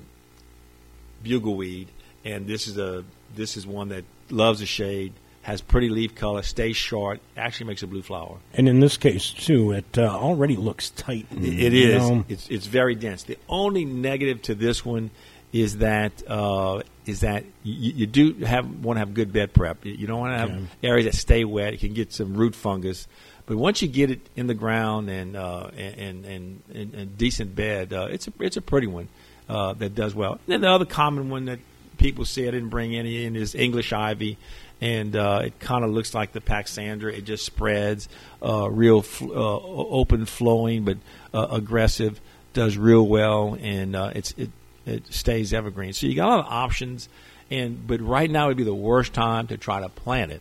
bugleweed, 1.23 1.89
and 2.25 2.47
this 2.47 2.67
is 2.69 2.79
a 2.79 3.05
this 3.35 3.57
is 3.57 3.67
one 3.67 3.89
that 3.89 4.05
loves 4.31 4.61
the 4.61 4.67
shade, 4.67 5.13
has 5.45 5.61
pretty 5.61 5.91
leaf 5.91 6.15
color, 6.15 6.43
stays 6.43 6.75
short, 6.75 7.21
actually 7.37 7.67
makes 7.67 7.83
a 7.83 7.87
blue 7.87 8.01
flower. 8.01 8.39
And 8.55 8.67
in 8.67 8.81
this 8.81 8.97
case, 8.97 9.29
too, 9.31 9.73
it 9.73 9.99
uh, 9.99 10.03
already 10.03 10.57
looks 10.57 10.89
tight. 10.89 11.27
It 11.31 11.75
is. 11.75 12.09
Know. 12.09 12.25
It's 12.29 12.49
it's 12.49 12.67
very 12.67 12.95
dense. 12.95 13.25
The 13.25 13.39
only 13.47 13.85
negative 13.85 14.41
to 14.43 14.55
this 14.55 14.85
one 14.85 15.11
is 15.53 15.79
that 15.79 16.23
uh, 16.27 16.81
is 17.05 17.21
that 17.21 17.45
you, 17.63 17.93
you, 17.93 18.07
do 18.07 18.33
have 18.45 18.69
want 18.83 18.97
to 18.97 19.01
have 19.01 19.13
good 19.13 19.35
bed 19.35 19.53
prep. 19.53 19.85
You 19.85 20.07
don't 20.07 20.19
want 20.19 20.33
to 20.33 20.39
have 20.39 20.51
okay. 20.51 20.67
areas 20.83 21.05
that 21.05 21.15
stay 21.15 21.45
wet. 21.45 21.75
You 21.75 21.79
can 21.79 21.93
get 21.93 22.13
some 22.13 22.35
root 22.35 22.55
fungus. 22.55 23.07
But 23.45 23.59
once 23.59 23.83
you 23.83 23.89
get 23.89 24.11
it 24.11 24.21
in 24.35 24.47
the 24.47 24.55
ground 24.55 25.11
and 25.11 25.37
uh, 25.37 25.69
and, 25.77 26.25
and, 26.25 26.63
and, 26.73 26.95
and 26.95 27.19
decent 27.19 27.55
bed, 27.55 27.93
uh, 27.93 28.09
it's 28.11 28.27
a 28.29 28.33
it's 28.41 28.57
a 28.57 28.63
pretty 28.63 28.87
one 28.87 29.09
uh, 29.47 29.75
that 29.75 29.95
does 29.95 30.15
well. 30.15 30.33
And 30.33 30.41
then 30.47 30.61
the 30.63 30.71
other 30.71 30.87
common 30.87 31.29
one 31.29 31.45
that 31.45 31.59
people 31.99 32.25
say 32.25 32.49
I 32.49 32.51
didn't 32.51 32.71
bring 32.71 32.97
any 32.97 33.25
in 33.25 33.37
is 33.37 33.55
English 33.55 33.93
ivy, 33.93 34.39
and 34.81 35.17
uh, 35.17 35.43
it 35.45 35.59
kind 35.61 35.85
of 35.85 35.91
looks 35.91 36.15
like 36.15 36.33
the 36.33 36.41
Paxandra. 36.41 37.17
It 37.17 37.23
just 37.25 37.45
spreads, 37.47 38.09
uh, 38.43 38.69
real 38.71 39.03
fl- 39.03 39.33
uh, 39.33 39.61
open 39.61 40.27
flowing, 40.27 40.85
but 40.85 40.99
uh, 41.33 41.49
aggressive. 41.51 42.21
Does 42.53 42.77
real 42.77 43.05
well, 43.05 43.59
and 43.61 43.97
uh, 43.97 44.13
it's 44.15 44.33
it 44.37 44.51
it 44.87 45.13
stays 45.13 45.53
evergreen. 45.53 45.93
So 45.93 46.07
you 46.07 46.15
got 46.15 46.27
a 46.27 46.31
lot 46.37 46.47
of 46.47 46.53
options, 46.53 47.09
and 47.51 47.85
but 47.85 48.01
right 48.01 48.31
now 48.31 48.47
would 48.47 48.57
be 48.57 48.63
the 48.63 48.73
worst 48.73 49.13
time 49.13 49.49
to 49.49 49.57
try 49.57 49.81
to 49.81 49.89
plant 49.89 50.31
it. 50.31 50.41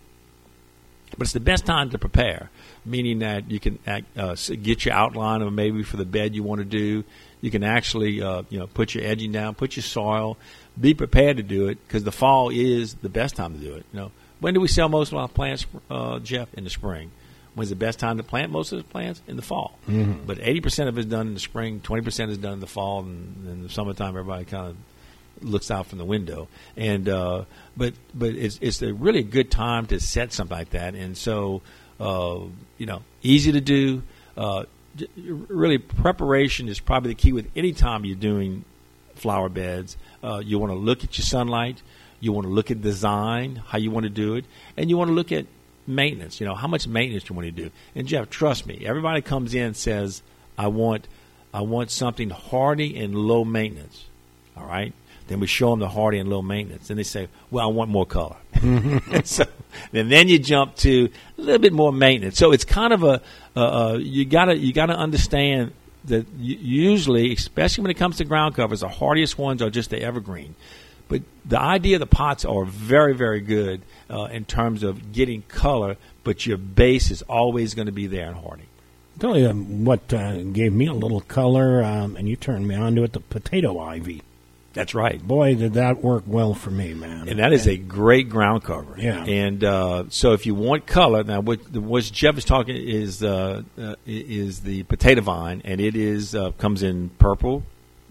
But 1.17 1.22
it's 1.22 1.34
the 1.34 1.39
best 1.39 1.65
time 1.65 1.89
to 1.91 1.98
prepare, 1.98 2.52
meaning 2.86 3.19
that 3.19 3.50
you 3.50 3.60
can 3.60 3.80
uh, 3.88 4.36
get 4.62 4.86
your 4.86 4.93
outline 4.93 5.41
of 5.41 5.54
maybe 5.54 5.82
for 5.84 5.98
the 5.98 6.06
bed 6.06 6.36
you 6.36 6.43
want 6.43 6.60
to 6.60 6.65
do. 6.65 7.04
You 7.41 7.50
can 7.50 7.63
actually, 7.63 8.12
you 8.12 8.46
know, 8.52 8.67
put 8.74 8.93
your 8.93 9.04
edging 9.04 9.32
down, 9.32 9.56
put 9.56 9.76
your 9.76 9.84
soil, 9.84 10.38
be 10.80 10.93
prepared 10.93 11.38
to 11.38 11.43
do 11.43 11.67
it 11.67 11.78
because 11.88 12.04
the 12.04 12.12
fall 12.12 12.50
is 12.50 12.96
the 12.96 13.10
best 13.10 13.36
time 13.36 13.54
to 13.54 13.60
do 13.60 13.74
it. 13.76 13.86
You 13.91 14.00
know, 14.00 14.12
when 14.44 14.54
do 14.54 14.60
we 14.60 14.68
sell 14.68 14.90
most 14.90 15.14
of 15.14 15.18
our 15.18 15.30
plants, 15.30 15.66
uh, 15.90 16.20
Jeff? 16.20 16.54
In 16.54 16.66
the 16.66 16.70
spring. 16.70 17.12
When's 17.56 17.70
the 17.70 17.76
best 17.78 17.98
time 17.98 18.18
to 18.18 18.24
plant 18.24 18.52
most 18.52 18.72
of 18.74 18.80
the 18.80 18.84
plants? 18.84 19.22
In 19.26 19.38
the 19.38 19.42
fall. 19.42 19.78
Mm-hmm. 19.88 20.26
But 20.26 20.40
eighty 20.42 20.60
percent 20.60 20.90
of 20.90 20.98
it 20.98 21.02
is 21.02 21.06
done 21.06 21.28
in 21.28 21.34
the 21.34 21.40
spring, 21.40 21.80
twenty 21.80 22.04
percent 22.04 22.30
is 22.30 22.38
done 22.38 22.54
in 22.54 22.60
the 22.60 22.68
fall, 22.68 23.00
and 23.00 23.48
in 23.48 23.64
the 23.64 23.70
summertime, 23.70 24.10
everybody 24.10 24.44
kind 24.44 24.68
of 24.68 24.78
looks 25.44 25.72
out 25.72 25.88
from 25.88 25.98
the 25.98 26.06
window. 26.06 26.50
And 26.76 27.08
uh, 27.08 27.46
but 27.78 27.94
but 28.14 28.32
it's 28.36 28.60
it's 28.62 28.82
a 28.82 28.94
really 28.94 29.24
good 29.24 29.50
time 29.50 29.86
to 29.88 30.00
set 30.02 30.34
something 30.34 30.58
like 30.58 30.72
that. 30.72 30.94
And 30.94 31.18
so 31.18 31.62
uh, 32.00 32.40
you 32.78 32.86
know, 32.86 33.04
easy 33.22 33.54
to 33.54 33.62
do. 33.62 34.04
Uh, 34.36 34.66
really, 35.26 35.78
preparation 35.78 36.68
is 36.68 36.82
probably 36.82 37.12
the 37.12 37.16
key 37.16 37.32
with 37.32 37.50
any 37.56 37.72
time 37.72 38.04
you're 38.04 38.16
doing 38.18 38.66
flower 39.16 39.48
beds. 39.48 39.96
Uh, 40.22 40.42
you 40.44 40.60
want 40.60 40.72
to 40.72 40.78
look 40.78 41.04
at 41.04 41.18
your 41.18 41.26
sunlight. 41.26 41.82
You 42.24 42.32
want 42.32 42.48
to 42.48 42.54
look 42.54 42.72
at 42.72 42.82
design, 42.82 43.58
how 43.68 43.78
you 43.78 43.92
want 43.92 44.06
to 44.06 44.10
do 44.10 44.36
it, 44.36 44.46
and 44.78 44.90
you 44.90 44.98
want 44.98 45.10
to 45.10 45.14
look 45.14 45.34
at 45.34 45.46
maintenance. 45.86 46.40
You 46.40 46.48
know, 46.48 46.56
how 46.56 46.68
much 46.68 46.88
maintenance 46.88 47.28
you 47.28 47.36
want 47.36 47.48
to 47.48 47.52
do. 47.52 47.70
And 47.96 48.08
Jeff, 48.08 48.30
trust 48.30 48.66
me, 48.66 48.86
everybody 48.86 49.22
comes 49.22 49.54
in 49.54 49.64
and 49.64 49.76
says, 49.76 50.22
"I 50.58 50.68
want, 50.68 51.08
I 51.54 51.62
want 51.62 51.92
something 51.92 52.30
hardy 52.30 52.98
and 52.98 53.14
low 53.14 53.44
maintenance." 53.44 54.06
All 54.56 54.66
right. 54.66 54.94
Then 55.28 55.42
we 55.42 55.48
show 55.48 55.72
them 55.72 55.80
the 55.80 55.90
hardy 55.90 56.18
and 56.18 56.30
low 56.30 56.42
maintenance, 56.42 56.90
and 56.90 56.98
they 56.98 57.04
say, 57.04 57.28
"Well, 57.52 57.66
I 57.66 57.72
want 57.72 57.90
more 57.90 58.06
color." 58.06 58.38
so, 59.26 59.44
and 59.92 60.10
then 60.10 60.30
you 60.30 60.40
jump 60.40 60.78
to 60.78 61.10
a 61.38 61.42
little 61.42 61.60
bit 61.60 61.74
more 61.74 61.92
maintenance. 61.92 62.38
So 62.38 62.54
it's 62.54 62.66
kind 62.66 62.94
of 62.94 63.04
a 63.04 63.22
uh, 63.56 63.98
you 64.00 64.24
gotta 64.24 64.56
you 64.56 64.72
gotta 64.72 64.96
understand 64.96 65.74
that 66.06 66.26
usually, 66.38 67.34
especially 67.34 67.82
when 67.82 67.92
it 67.92 67.98
comes 67.98 68.18
to 68.18 68.26
ground 68.26 68.56
covers, 68.56 68.82
the 68.82 68.88
hardiest 68.88 69.38
ones 69.38 69.62
are 69.62 69.70
just 69.70 69.90
the 69.90 70.02
evergreen. 70.02 70.56
But 71.08 71.22
the 71.46 71.60
idea 71.60 71.98
of 71.98 72.00
the 72.00 72.08
pots 72.08 72.46
are 72.46 72.66
very, 72.66 73.13
very 73.13 73.42
good 73.42 73.82
uh, 74.10 74.24
in 74.26 74.46
terms 74.46 74.84
of 74.84 75.12
getting 75.12 75.44
color, 75.44 75.98
but 76.24 76.46
your 76.46 76.58
base 76.58 77.12
is 77.12 77.22
always 77.24 77.74
going 77.74 77.88
to 77.88 77.92
be 77.92 78.08
there 78.08 78.28
in 78.28 78.36
hardy. 78.36 78.63
I'll 79.16 79.20
tell 79.20 79.38
you 79.38 79.50
what 79.50 80.12
uh, 80.13 80.38
gave 80.44 80.74
me 80.74 80.88
a 80.88 80.94
little 80.94 81.22
color, 81.22 81.84
um, 81.84 82.16
and 82.16 82.28
you 82.28 82.36
turned 82.36 82.68
me 82.68 82.76
on 82.76 82.96
to 82.96 83.04
it 83.04 83.13
the 83.13 83.20
potato 83.20 83.80
ivy. 83.80 84.22
That's 84.74 84.96
right. 84.96 85.22
Boy, 85.22 85.54
did 85.54 85.74
that 85.74 86.04
work 86.04 86.24
well 86.26 86.56
for 86.56 86.72
me, 86.72 86.96
man. 86.96 87.30
And 87.30 87.38
that 87.38 87.54
is 87.54 87.68
a 87.68 87.78
great 87.78 88.28
ground 88.28 88.63
cover. 88.63 88.96
Yeah. 88.98 89.24
And 89.24 89.63
uh, 89.63 90.06
so 90.10 90.34
if 90.34 90.48
you 90.48 90.56
want 90.56 90.88
color, 90.88 91.24
now 91.24 91.42
what, 91.42 91.72
what 91.72 92.04
Jeff 92.06 92.39
is 92.39 92.46
talking 92.46 92.76
is 92.76 93.22
uh, 93.22 93.62
uh, 93.80 93.96
is 94.08 94.62
the 94.62 94.82
potato 94.84 95.22
vine, 95.22 95.62
and 95.63 95.80
it 95.80 95.96
is 95.96 96.34
uh, 96.34 96.52
comes 96.54 96.82
in 96.82 97.10
purple, 97.20 97.63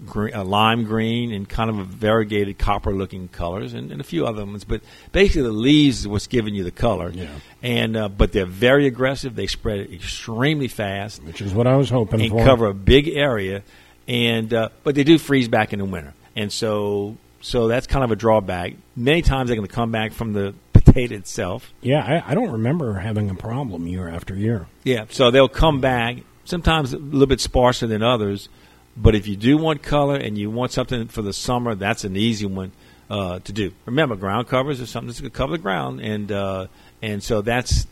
green, 0.06 0.34
uh, 0.34 0.44
lime 0.44 0.84
green, 0.84 1.32
and 1.32 1.48
kind 1.48 1.70
of 1.70 1.78
a 1.78 1.84
variegated 1.84 2.58
copper-looking 2.58 3.28
colors, 3.28 3.74
and, 3.74 3.92
and, 3.92 4.00
a 4.00 4.04
few 4.04 4.26
other 4.26 4.44
ones. 4.44 4.64
But 4.64 4.82
basically, 5.12 5.42
the 5.42 5.52
leaves 5.52 6.00
is 6.00 6.08
what's 6.08 6.26
giving 6.26 6.54
you 6.54 6.64
the 6.64 6.70
color. 6.70 7.10
Yeah. 7.10 7.28
And 7.62 7.96
uh, 7.96 8.08
but 8.08 8.32
they're 8.32 8.46
very 8.46 8.86
aggressive. 8.86 9.36
They 9.36 9.46
spread 9.46 9.92
extremely 9.92 10.68
fast, 10.68 11.22
which 11.22 11.40
is 11.40 11.54
what 11.54 11.66
I 11.66 11.76
was 11.76 11.90
hoping 11.90 12.20
and 12.20 12.30
for. 12.30 12.44
cover 12.44 12.66
a 12.66 12.74
big 12.74 13.08
area. 13.08 13.62
And 14.08 14.50
but 14.50 14.94
they 14.94 15.04
do 15.04 15.16
freeze 15.16 15.48
back 15.48 15.72
in 15.72 15.78
the 15.78 15.84
winter 15.84 16.12
and 16.36 16.52
so 16.52 17.16
so 17.40 17.68
that's 17.68 17.86
kind 17.86 18.04
of 18.04 18.10
a 18.10 18.16
drawback. 18.16 18.74
Many 18.94 19.22
times 19.22 19.48
they're 19.48 19.56
going 19.56 19.66
to 19.66 19.74
come 19.74 19.90
back 19.90 20.12
from 20.12 20.32
the 20.32 20.54
potato 20.72 21.16
itself. 21.16 21.72
Yeah, 21.80 22.22
I, 22.24 22.30
I, 22.30 22.34
don't 22.34 22.52
remember 22.52 22.94
having 22.94 23.30
a 23.30 23.34
problem 23.34 23.88
year 23.88 24.08
after 24.08 24.36
year. 24.36 24.66
Yeah, 24.84 25.06
so 25.10 25.32
they'll 25.32 25.48
come 25.48 25.80
back. 25.80 26.18
Sometimes 26.44 26.92
a 26.92 26.98
little 26.98 27.26
bit 27.26 27.40
sparser 27.40 27.88
than 27.88 28.02
others, 28.02 28.48
but 28.96 29.14
if 29.14 29.26
you 29.26 29.37
do 29.37 29.57
want 29.57 29.83
color 29.83 30.16
and 30.16 30.37
you 30.37 30.50
want 30.50 30.72
something 30.72 31.09
for 31.09 31.22
the 31.22 31.33
summer, 31.33 31.74
that's 31.74 32.05
an 32.05 32.16
easy 32.16 32.46
one 32.46 32.72
uh, 33.09 33.38
to 33.40 33.52
do. 33.52 33.72
Remember, 33.87 34.16
ground 34.16 34.48
covers 34.48 34.81
are 34.81 34.87
something 34.87 35.09
that's 35.09 35.20
going 35.20 35.31
to 35.31 35.37
cover 35.37 35.52
the 35.52 35.62
ground, 35.62 36.00
and 36.00 36.31
uh, 36.31 36.66
and 37.00 37.22
so 37.22 37.42
that's 37.42 37.87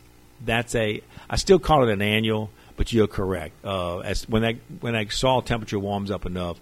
that's 0.44 0.74
a. 0.74 1.02
I 1.28 1.36
still 1.36 1.58
call 1.58 1.88
it 1.88 1.92
an 1.92 2.02
annual, 2.02 2.50
but 2.76 2.92
you're 2.92 3.06
correct. 3.06 3.54
Uh, 3.64 3.98
as 3.98 4.28
when 4.28 4.42
that 4.42 4.56
when 4.80 4.94
that 4.94 5.12
soil 5.12 5.42
temperature 5.42 5.78
warms 5.78 6.10
up 6.10 6.26
enough 6.26 6.60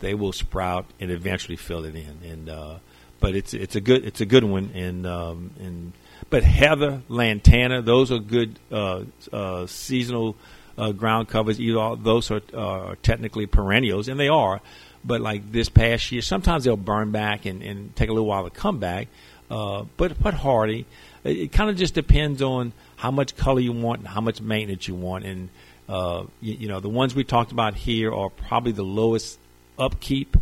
they 0.00 0.14
will 0.14 0.32
sprout 0.32 0.86
and 1.00 1.10
eventually 1.10 1.56
fill 1.56 1.84
it 1.84 1.94
in. 1.94 2.18
And 2.24 2.48
uh, 2.48 2.78
but 3.20 3.34
it's 3.34 3.54
it's 3.54 3.76
a 3.76 3.80
good 3.80 4.04
it's 4.04 4.20
a 4.20 4.26
good 4.26 4.44
one. 4.44 4.70
And 4.74 5.06
um, 5.06 5.50
and 5.58 5.92
but 6.30 6.42
heather, 6.42 7.02
lantana, 7.08 7.82
those 7.82 8.12
are 8.12 8.18
good 8.18 8.58
uh, 8.70 9.02
uh, 9.32 9.66
seasonal 9.66 10.36
uh, 10.78 10.92
ground 10.92 11.28
covers. 11.28 11.60
Either 11.60 11.96
those 11.96 12.30
are 12.30 12.40
uh, 12.54 12.94
technically 13.02 13.46
perennials, 13.46 14.08
and 14.08 14.18
they 14.18 14.28
are. 14.28 14.60
But 15.04 15.20
like 15.20 15.52
this 15.52 15.68
past 15.68 16.10
year, 16.10 16.22
sometimes 16.22 16.64
they'll 16.64 16.76
burn 16.76 17.12
back 17.12 17.46
and, 17.46 17.62
and 17.62 17.94
take 17.94 18.08
a 18.08 18.12
little 18.12 18.26
while 18.26 18.44
to 18.44 18.50
come 18.50 18.78
back. 18.78 19.08
Uh, 19.50 19.84
but 19.96 20.20
but 20.20 20.34
hardy, 20.34 20.86
it, 21.22 21.36
it 21.36 21.52
kind 21.52 21.70
of 21.70 21.76
just 21.76 21.94
depends 21.94 22.42
on 22.42 22.72
how 22.96 23.10
much 23.10 23.36
color 23.36 23.60
you 23.60 23.72
want 23.72 24.00
and 24.00 24.08
how 24.08 24.20
much 24.20 24.40
maintenance 24.40 24.88
you 24.88 24.94
want. 24.94 25.24
And 25.24 25.48
uh, 25.88 26.24
you, 26.40 26.54
you, 26.54 26.68
know 26.68 26.80
the 26.80 26.88
ones 26.88 27.14
we 27.14 27.22
talked 27.22 27.52
about 27.52 27.74
here 27.74 28.12
are 28.12 28.28
probably 28.30 28.72
the 28.72 28.84
lowest 28.84 29.38
upkeep. 29.78 30.36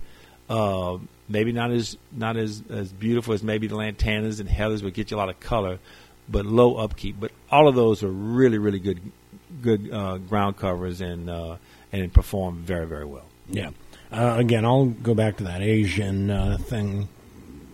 Uh, 0.49 0.99
maybe 1.29 1.53
not 1.53 1.71
as 1.71 1.99
not 2.13 2.37
as, 2.37 2.63
as 2.71 2.93
beautiful 2.93 3.35
as 3.35 3.43
maybe 3.43 3.67
the 3.67 3.77
lantanas 3.77 4.41
and 4.41 4.49
heathers 4.49 4.83
would 4.83 4.95
get 4.95 5.11
you 5.11 5.17
a 5.17 5.19
lot 5.19 5.29
of 5.29 5.39
color, 5.41 5.79
but 6.29 6.47
low 6.47 6.77
upkeep. 6.77 7.17
But 7.21 7.33
all 7.51 7.69
of 7.69 7.75
those 7.75 8.03
are 8.03 8.11
really 8.11 8.57
really 8.59 8.81
good 8.81 9.01
good 9.63 9.91
uh, 9.93 10.19
ground 10.19 10.57
covers 10.57 11.01
and 11.01 11.31
uh, 11.31 11.57
and 11.93 12.13
perform 12.13 12.63
very 12.63 12.87
very 12.87 13.05
well. 13.05 13.27
Yeah. 13.49 13.71
Uh, 14.13 14.37
again, 14.39 14.65
I'll 14.65 14.87
go 14.87 15.15
back 15.15 15.39
to 15.39 15.45
that 15.45 15.61
Asian 15.61 16.31
uh, 16.31 16.57
thing. 16.59 17.09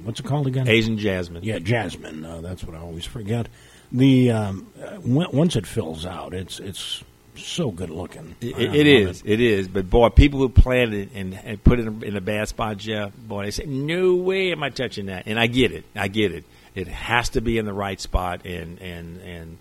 What's 0.03 0.21
it 0.21 0.27
called 0.27 0.47
again? 0.47 0.69
Asian 0.69 0.97
jasmine. 0.97 1.45
Yeah, 1.45 1.59
jasmine. 1.59 2.25
Uh, 2.25 2.41
that's 2.41 2.65
what 2.65 2.75
I 2.75 2.81
always 2.81 3.05
forget. 3.05 3.49
The 3.93 4.31
um, 4.31 4.67
once 5.05 5.57
it 5.57 5.67
fills 5.67 6.07
out, 6.07 6.33
it's 6.33 6.61
it's 6.61 7.05
so 7.37 7.71
good 7.71 7.91
looking. 7.91 8.37
it, 8.41 8.57
it 8.57 8.87
is, 8.87 9.23
it. 9.23 9.33
it 9.33 9.41
is. 9.41 9.69
But 9.69 9.91
boy, 9.91 10.09
people 10.11 10.39
who 10.41 10.49
plant 10.49 10.95
it 10.95 11.11
and, 11.15 11.35
and 11.35 11.63
put 11.63 11.79
it 11.79 11.87
in, 11.87 12.03
in 12.03 12.17
a 12.17 12.21
bad 12.21 12.49
spot, 12.49 12.77
Jeff, 12.79 13.15
boy, 13.17 13.45
they 13.45 13.51
say, 13.51 13.67
"No 13.67 14.15
way 14.15 14.53
am 14.53 14.63
I 14.63 14.71
touching 14.71 15.07
that." 15.07 15.25
And 15.27 15.39
I 15.39 15.47
get 15.47 15.73
it, 15.73 15.85
I 15.97 16.09
get 16.09 16.33
it. 16.33 16.45
It 16.75 16.89
has 16.89 17.31
to 17.31 17.41
be 17.41 17.59
in 17.59 17.65
the 17.65 17.73
right 17.73 18.01
spot, 18.01 18.47
and 18.47 18.81
and 18.81 19.21
and. 19.21 19.59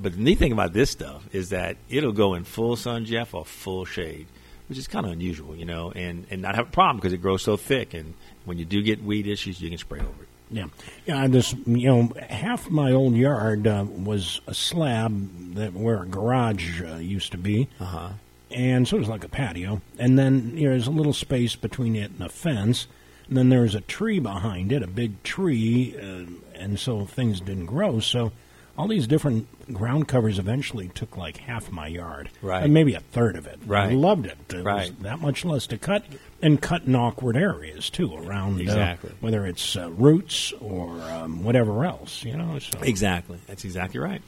But 0.00 0.12
the 0.12 0.18
neat 0.18 0.38
thing 0.38 0.52
about 0.52 0.72
this 0.72 0.90
stuff 0.90 1.22
is 1.32 1.50
that 1.50 1.76
it'll 1.88 2.12
go 2.12 2.34
in 2.34 2.44
full 2.44 2.76
sun, 2.76 3.04
Jeff, 3.04 3.34
or 3.34 3.44
full 3.44 3.84
shade, 3.84 4.26
which 4.68 4.78
is 4.78 4.86
kind 4.86 5.04
of 5.04 5.12
unusual, 5.12 5.56
you 5.56 5.64
know, 5.64 5.90
and 5.90 6.26
and 6.30 6.40
not 6.40 6.54
have 6.54 6.68
a 6.68 6.70
problem 6.70 6.98
because 6.98 7.12
it 7.12 7.18
grows 7.18 7.42
so 7.42 7.56
thick. 7.56 7.94
And 7.94 8.14
when 8.44 8.58
you 8.58 8.64
do 8.64 8.82
get 8.82 9.02
weed 9.02 9.26
issues, 9.26 9.60
you 9.60 9.68
can 9.68 9.78
spray 9.78 10.00
over 10.00 10.22
it. 10.22 10.28
Yeah, 10.50 10.66
yeah. 11.04 11.26
This 11.26 11.54
you 11.66 11.88
know, 11.88 12.12
half 12.28 12.70
my 12.70 12.92
old 12.92 13.14
yard 13.14 13.66
uh, 13.66 13.84
was 13.86 14.40
a 14.46 14.54
slab 14.54 15.54
that 15.54 15.74
where 15.74 16.02
a 16.02 16.06
garage 16.06 16.80
uh, 16.80 16.96
used 16.96 17.32
to 17.32 17.38
be, 17.38 17.68
uh-huh. 17.80 18.10
and 18.50 18.86
so 18.86 18.96
it 18.96 19.00
was 19.00 19.08
like 19.08 19.24
a 19.24 19.28
patio. 19.28 19.82
And 19.98 20.18
then 20.18 20.56
you 20.56 20.64
know, 20.64 20.70
there's 20.70 20.86
a 20.86 20.92
little 20.92 21.12
space 21.12 21.56
between 21.56 21.96
it 21.96 22.12
and 22.12 22.22
a 22.22 22.28
fence. 22.28 22.86
And 23.28 23.36
then 23.36 23.50
there's 23.50 23.74
a 23.74 23.82
tree 23.82 24.20
behind 24.20 24.72
it, 24.72 24.82
a 24.82 24.86
big 24.86 25.22
tree, 25.22 25.94
uh, 25.98 26.24
and 26.58 26.78
so 26.78 27.04
things 27.04 27.40
didn't 27.40 27.66
grow. 27.66 28.00
So 28.00 28.32
all 28.78 28.86
these 28.86 29.08
different 29.08 29.74
ground 29.74 30.06
covers 30.06 30.38
eventually 30.38 30.88
took 30.94 31.16
like 31.16 31.38
half 31.38 31.70
my 31.72 31.88
yard, 31.88 32.30
right, 32.40 32.62
and 32.62 32.72
maybe 32.72 32.94
a 32.94 33.00
third 33.00 33.36
of 33.36 33.46
it. 33.46 33.58
Right, 33.66 33.90
I 33.90 33.94
loved 33.94 34.24
it. 34.24 34.38
It 34.54 34.62
right, 34.62 35.02
that 35.02 35.18
much 35.18 35.44
less 35.44 35.66
to 35.66 35.78
cut, 35.78 36.04
and 36.40 36.62
cut 36.62 36.84
in 36.84 36.94
awkward 36.94 37.36
areas 37.36 37.90
too, 37.90 38.14
around 38.14 38.58
uh, 38.58 38.62
exactly 38.62 39.10
uh, 39.10 39.14
whether 39.20 39.44
it's 39.44 39.76
uh, 39.76 39.90
roots 39.90 40.52
or 40.60 40.90
um, 41.02 41.42
whatever 41.42 41.84
else. 41.84 42.24
You 42.24 42.36
know, 42.36 42.58
so. 42.60 42.78
exactly. 42.80 43.40
That's 43.48 43.64
exactly 43.64 43.98
right. 43.98 44.22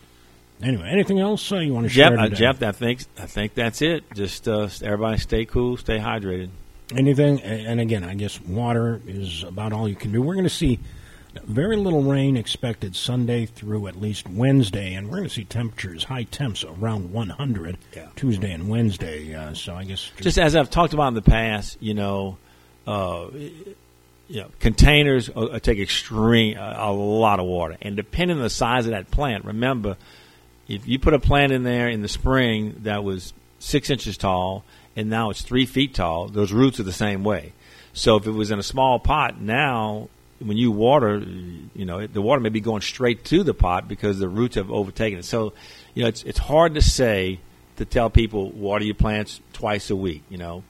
Anyway, 0.61 0.91
anything 0.91 1.21
else 1.21 1.51
uh, 1.53 1.59
you 1.59 1.73
want 1.73 1.87
to 1.87 1.93
Jeff, 1.93 2.11
share? 2.11 2.19
Uh, 2.19 2.29
Jeff, 2.29 2.61
I 2.63 2.73
think 2.73 3.05
I 3.19 3.27
think 3.27 3.55
that's 3.55 3.81
it. 3.81 4.03
Just 4.15 4.49
uh, 4.49 4.69
everybody 4.83 5.19
stay 5.19 5.45
cool, 5.45 5.77
stay 5.77 5.99
hydrated. 5.99 6.51
Anything, 6.95 7.41
and 7.43 7.81
again, 7.81 8.03
I 8.03 8.15
guess 8.15 8.41
water 8.41 9.01
is 9.07 9.45
about 9.45 9.73
all 9.73 9.89
you 9.89 9.95
can 9.95 10.11
do. 10.11 10.21
We're 10.21 10.35
going 10.35 10.43
to 10.43 10.51
see 10.51 10.81
very 11.45 11.77
little 11.77 12.03
rain 12.03 12.37
expected 12.37 12.97
Sunday 12.97 13.47
through 13.47 13.87
at 13.87 14.01
least 14.01 14.29
Wednesday, 14.29 14.95
and 14.95 15.09
we're 15.09 15.19
going 15.19 15.29
to 15.29 15.35
see 15.35 15.45
temperatures, 15.45 16.05
high 16.05 16.25
temps 16.25 16.65
around 16.65 17.13
100 17.13 17.79
yeah. 17.95 18.07
Tuesday 18.17 18.53
and 18.53 18.69
Wednesday. 18.69 19.35
Uh, 19.35 19.55
so 19.55 19.75
I 19.75 19.85
guess 19.85 20.11
just, 20.11 20.23
just, 20.23 20.39
as 20.39 20.57
I've 20.57 20.71
talked 20.71 20.95
about 20.95 21.09
in 21.09 21.15
the 21.15 21.23
past, 21.23 21.77
you 21.81 21.95
know, 21.95 22.39
uh, 22.87 23.29
you 23.33 24.41
know, 24.43 24.49
containers 24.61 25.31
take 25.63 25.79
extreme 25.79 26.57
a 26.59 26.93
lot 26.93 27.41
of 27.41 27.47
water, 27.47 27.77
and 27.83 27.97
depending 27.97 28.37
on 28.37 28.43
the 28.43 28.51
size 28.51 28.87
of 28.87 28.93
that 28.93 29.11
plant, 29.11 29.45
remember, 29.45 29.97
if 30.69 30.87
you 30.87 30.99
put 30.99 31.15
a 31.15 31.19
plant 31.19 31.53
in 31.53 31.65
there 31.65 31.89
in 31.89 32.03
the 32.03 32.09
spring 32.09 32.77
that 32.83 33.03
was 33.03 33.33
six 33.59 33.91
inches 33.91 34.17
tall 34.17 34.65
and 34.97 35.11
now 35.11 35.31
it's 35.31 35.43
three 35.43 35.67
feet 35.67 35.95
tall, 35.95 36.29
those 36.29 36.53
roots 36.53 36.79
are 36.79 36.85
the 36.85 36.93
same 36.93 37.25
way. 37.25 37.53
So 37.93 38.17
if 38.17 38.27
it 38.27 38.31
was 38.31 38.51
in 38.51 38.59
a 38.59 38.63
small 38.63 39.01
pot, 39.01 39.41
now 39.41 40.09
when 40.41 40.57
you 40.57 40.71
water, 40.71 41.19
you 41.19 41.85
know, 41.85 42.07
the 42.07 42.23
water 42.23 42.41
may 42.41 42.49
be 42.49 42.61
going 42.61 42.83
straight 42.83 43.25
to 43.27 43.43
the 43.43 43.55
pot 43.55 43.89
because 43.89 44.19
the 44.19 44.29
roots 44.29 44.57
have 44.57 44.71
overtaken 44.71 45.19
it. 45.19 45.25
So, 45.25 45.53
you 45.95 46.03
know, 46.03 46.09
it's 46.09 46.23
it's 46.23 46.39
hard 46.39 46.75
to 46.75 46.83
say 46.83 47.41
to 47.77 47.85
tell 47.85 48.11
people 48.11 48.51
water 48.51 48.85
your 48.85 48.95
plants 48.95 49.41
twice 49.53 49.91
a 49.91 49.97
week. 49.97 50.23
You 50.29 50.39
know, 50.39 50.65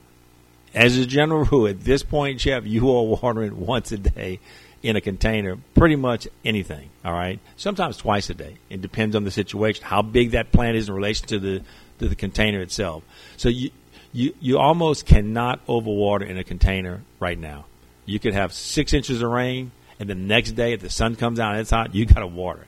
as 0.73 0.97
a 0.97 1.05
general 1.05 1.45
rule, 1.45 1.67
at 1.67 1.81
this 1.81 2.03
point, 2.03 2.39
Jeff, 2.39 2.65
you 2.65 2.91
are 2.91 3.03
watering 3.03 3.59
once 3.65 3.91
a 3.91 3.97
day 3.97 4.39
in 4.83 4.95
a 4.95 5.01
container, 5.01 5.57
pretty 5.75 5.95
much 5.95 6.27
anything. 6.43 6.89
All 7.05 7.13
right, 7.13 7.39
sometimes 7.55 7.97
twice 7.97 8.29
a 8.29 8.33
day. 8.33 8.57
It 8.69 8.81
depends 8.81 9.15
on 9.15 9.23
the 9.23 9.31
situation, 9.31 9.85
how 9.85 10.01
big 10.01 10.31
that 10.31 10.51
plant 10.51 10.75
is 10.75 10.89
in 10.89 10.95
relation 10.95 11.27
to 11.27 11.39
the 11.39 11.61
to 11.99 12.09
the 12.09 12.15
container 12.15 12.61
itself. 12.61 13.03
So 13.37 13.47
you 13.47 13.71
you 14.11 14.33
you 14.41 14.57
almost 14.57 15.05
cannot 15.05 15.65
overwater 15.67 16.27
in 16.27 16.37
a 16.37 16.43
container 16.43 17.03
right 17.19 17.39
now. 17.39 17.65
You 18.11 18.19
could 18.19 18.33
have 18.33 18.51
six 18.51 18.91
inches 18.91 19.21
of 19.21 19.31
rain, 19.31 19.71
and 19.97 20.09
the 20.09 20.15
next 20.15 20.51
day, 20.51 20.73
if 20.73 20.81
the 20.81 20.89
sun 20.89 21.15
comes 21.15 21.39
out 21.39 21.51
and 21.51 21.61
it's 21.61 21.69
hot, 21.69 21.95
you 21.95 22.05
got 22.05 22.19
to 22.19 22.27
water. 22.27 22.67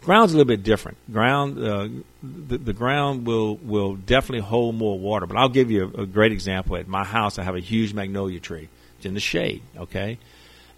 Ground's 0.00 0.32
a 0.32 0.36
little 0.38 0.48
bit 0.48 0.62
different. 0.62 0.96
Ground, 1.12 1.58
uh, 1.62 1.88
the, 2.22 2.56
the 2.56 2.72
ground 2.72 3.26
will 3.26 3.56
will 3.56 3.96
definitely 3.96 4.40
hold 4.40 4.74
more 4.74 4.98
water. 4.98 5.26
But 5.26 5.36
I'll 5.36 5.50
give 5.50 5.70
you 5.70 5.92
a, 5.94 6.02
a 6.02 6.06
great 6.06 6.32
example. 6.32 6.76
At 6.76 6.88
my 6.88 7.04
house, 7.04 7.38
I 7.38 7.42
have 7.42 7.54
a 7.54 7.60
huge 7.60 7.92
magnolia 7.92 8.40
tree. 8.40 8.70
It's 8.96 9.04
in 9.04 9.12
the 9.12 9.20
shade, 9.20 9.60
okay, 9.76 10.18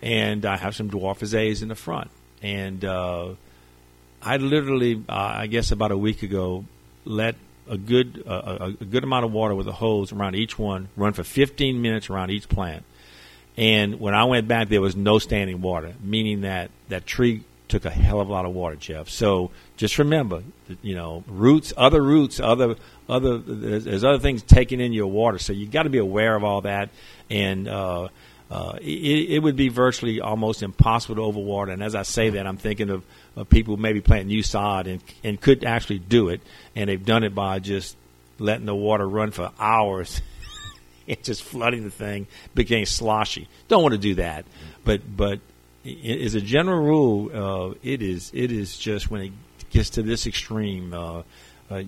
and 0.01 0.45
I 0.45 0.57
have 0.57 0.75
some 0.75 0.91
dwarf 0.91 1.23
azaleas 1.23 1.63
in 1.63 1.69
the 1.69 1.77
front. 1.77 2.11
And 2.43 2.85
uh, 2.85 3.35
I 4.21 4.39
literally, 4.39 5.01
uh, 5.09 5.13
I 5.13 5.47
guess 5.47 5.71
about 5.71 5.93
a 5.93 5.97
week 5.97 6.25
ago, 6.25 6.65
let 7.05 7.37
a 7.69 7.79
good 7.79 8.25
uh, 8.27 8.57
a, 8.59 8.65
a 8.81 8.85
good 8.85 9.05
amount 9.05 9.25
of 9.25 9.33
water 9.33 9.55
with 9.55 9.69
a 9.69 9.73
hose 9.73 10.11
around 10.11 10.35
each 10.35 10.59
one 10.59 10.89
run 10.97 11.13
for 11.13 11.23
15 11.23 11.81
minutes 11.81 12.11
around 12.11 12.31
each 12.31 12.49
plant 12.49 12.85
and 13.57 14.01
when 14.01 14.15
I 14.15 14.25
went 14.25 14.49
back, 14.49 14.69
there 14.69 14.81
was 14.81 14.97
no 14.97 15.19
standing 15.19 15.61
water, 15.61 15.93
meaning 16.03 16.43
that 16.43 16.71
that 16.89 17.07
tree 17.07 17.45
took 17.69 17.85
a 17.85 17.91
hell 17.91 18.21
of 18.21 18.29
a 18.29 18.33
lot 18.33 18.45
of 18.45 18.53
water, 18.53 18.77
Jeff. 18.77 19.09
So 19.09 19.51
just 19.77 19.99
remember, 19.99 20.43
you 20.83 20.95
know, 20.95 21.25
roots, 21.27 21.73
other 21.77 22.03
roots, 22.03 22.41
other 22.41 22.77
other 23.09 23.39
there's, 23.39 23.85
there's 23.85 24.05
other 24.05 24.19
things 24.19 24.43
taking 24.43 24.81
in 24.81 24.93
your 24.93 25.07
water. 25.07 25.39
So 25.39 25.53
you 25.53 25.67
got 25.67 25.85
to 25.85 25.91
be 25.91 25.99
aware 25.99 26.35
of 26.37 26.45
all 26.45 26.63
that, 26.63 26.91
and 27.31 27.69
uh, 27.69 28.09
uh, 28.51 28.79
it, 28.81 29.31
it 29.31 29.39
would 29.43 29.57
be 29.57 29.69
virtually 29.69 30.21
almost 30.21 30.63
impossible 30.63 31.17
to 31.17 31.21
overwater. 31.23 31.73
And 31.73 31.83
as 31.83 31.95
I 31.95 32.03
say 32.03 32.31
that, 32.31 32.47
I'm 32.47 32.59
thinking 32.59 32.91
of, 32.91 33.05
of 33.37 33.49
people 33.49 33.77
maybe 33.77 34.01
planting 34.01 34.29
new 34.29 34.43
sod 34.43 34.87
and 34.87 35.03
and 35.25 35.41
could 35.41 35.65
actually 35.65 35.99
do 35.99 36.29
it, 36.29 36.41
and 36.77 36.89
they've 36.89 37.05
done 37.05 37.25
it 37.25 37.35
by 37.35 37.59
just 37.59 37.97
letting 38.39 38.67
the 38.67 38.75
water 38.75 39.09
run 39.09 39.31
for 39.31 39.51
hours. 39.59 40.23
and 41.09 41.23
just 41.23 41.43
flooding 41.43 41.85
the 41.85 41.91
thing, 41.91 42.27
became 42.55 42.87
sloshy. 42.87 43.49
Don't 43.69 43.83
want 43.83 43.93
to 43.93 43.99
do 43.99 44.15
that, 44.17 44.45
but 44.85 45.01
but 45.17 45.41
as 45.85 46.35
a 46.35 46.41
general 46.41 46.81
rule, 46.81 47.31
uh, 47.71 47.75
it 47.83 48.03
is 48.03 48.31
it 48.35 48.53
is 48.53 48.77
just 48.77 49.11
when 49.11 49.23
it 49.23 49.33
gets 49.71 49.91
to 49.91 50.03
this 50.03 50.27
extreme, 50.27 50.95
uh, 50.95 51.23
uh, 51.71 51.83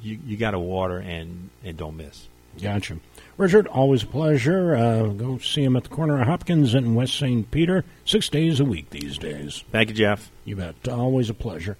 you 0.00 0.18
you 0.24 0.36
got 0.36 0.52
to 0.52 0.58
water 0.58 0.98
and 0.98 1.50
and 1.64 1.76
don't 1.76 1.96
miss. 1.96 2.28
Gotcha. 2.60 2.98
Richard, 3.36 3.66
always 3.68 4.02
a 4.02 4.06
pleasure. 4.06 4.74
Uh, 4.74 5.06
go 5.06 5.38
see 5.38 5.62
him 5.62 5.76
at 5.76 5.84
the 5.84 5.88
corner 5.88 6.20
of 6.20 6.26
Hopkins 6.26 6.74
and 6.74 6.94
West 6.94 7.16
St. 7.16 7.50
Peter, 7.50 7.84
six 8.04 8.28
days 8.28 8.60
a 8.60 8.64
week 8.64 8.90
these 8.90 9.16
days. 9.18 9.64
Thank 9.70 9.88
you, 9.88 9.94
Jeff. 9.94 10.30
You 10.44 10.56
bet. 10.56 10.88
Always 10.88 11.30
a 11.30 11.34
pleasure. 11.34 11.78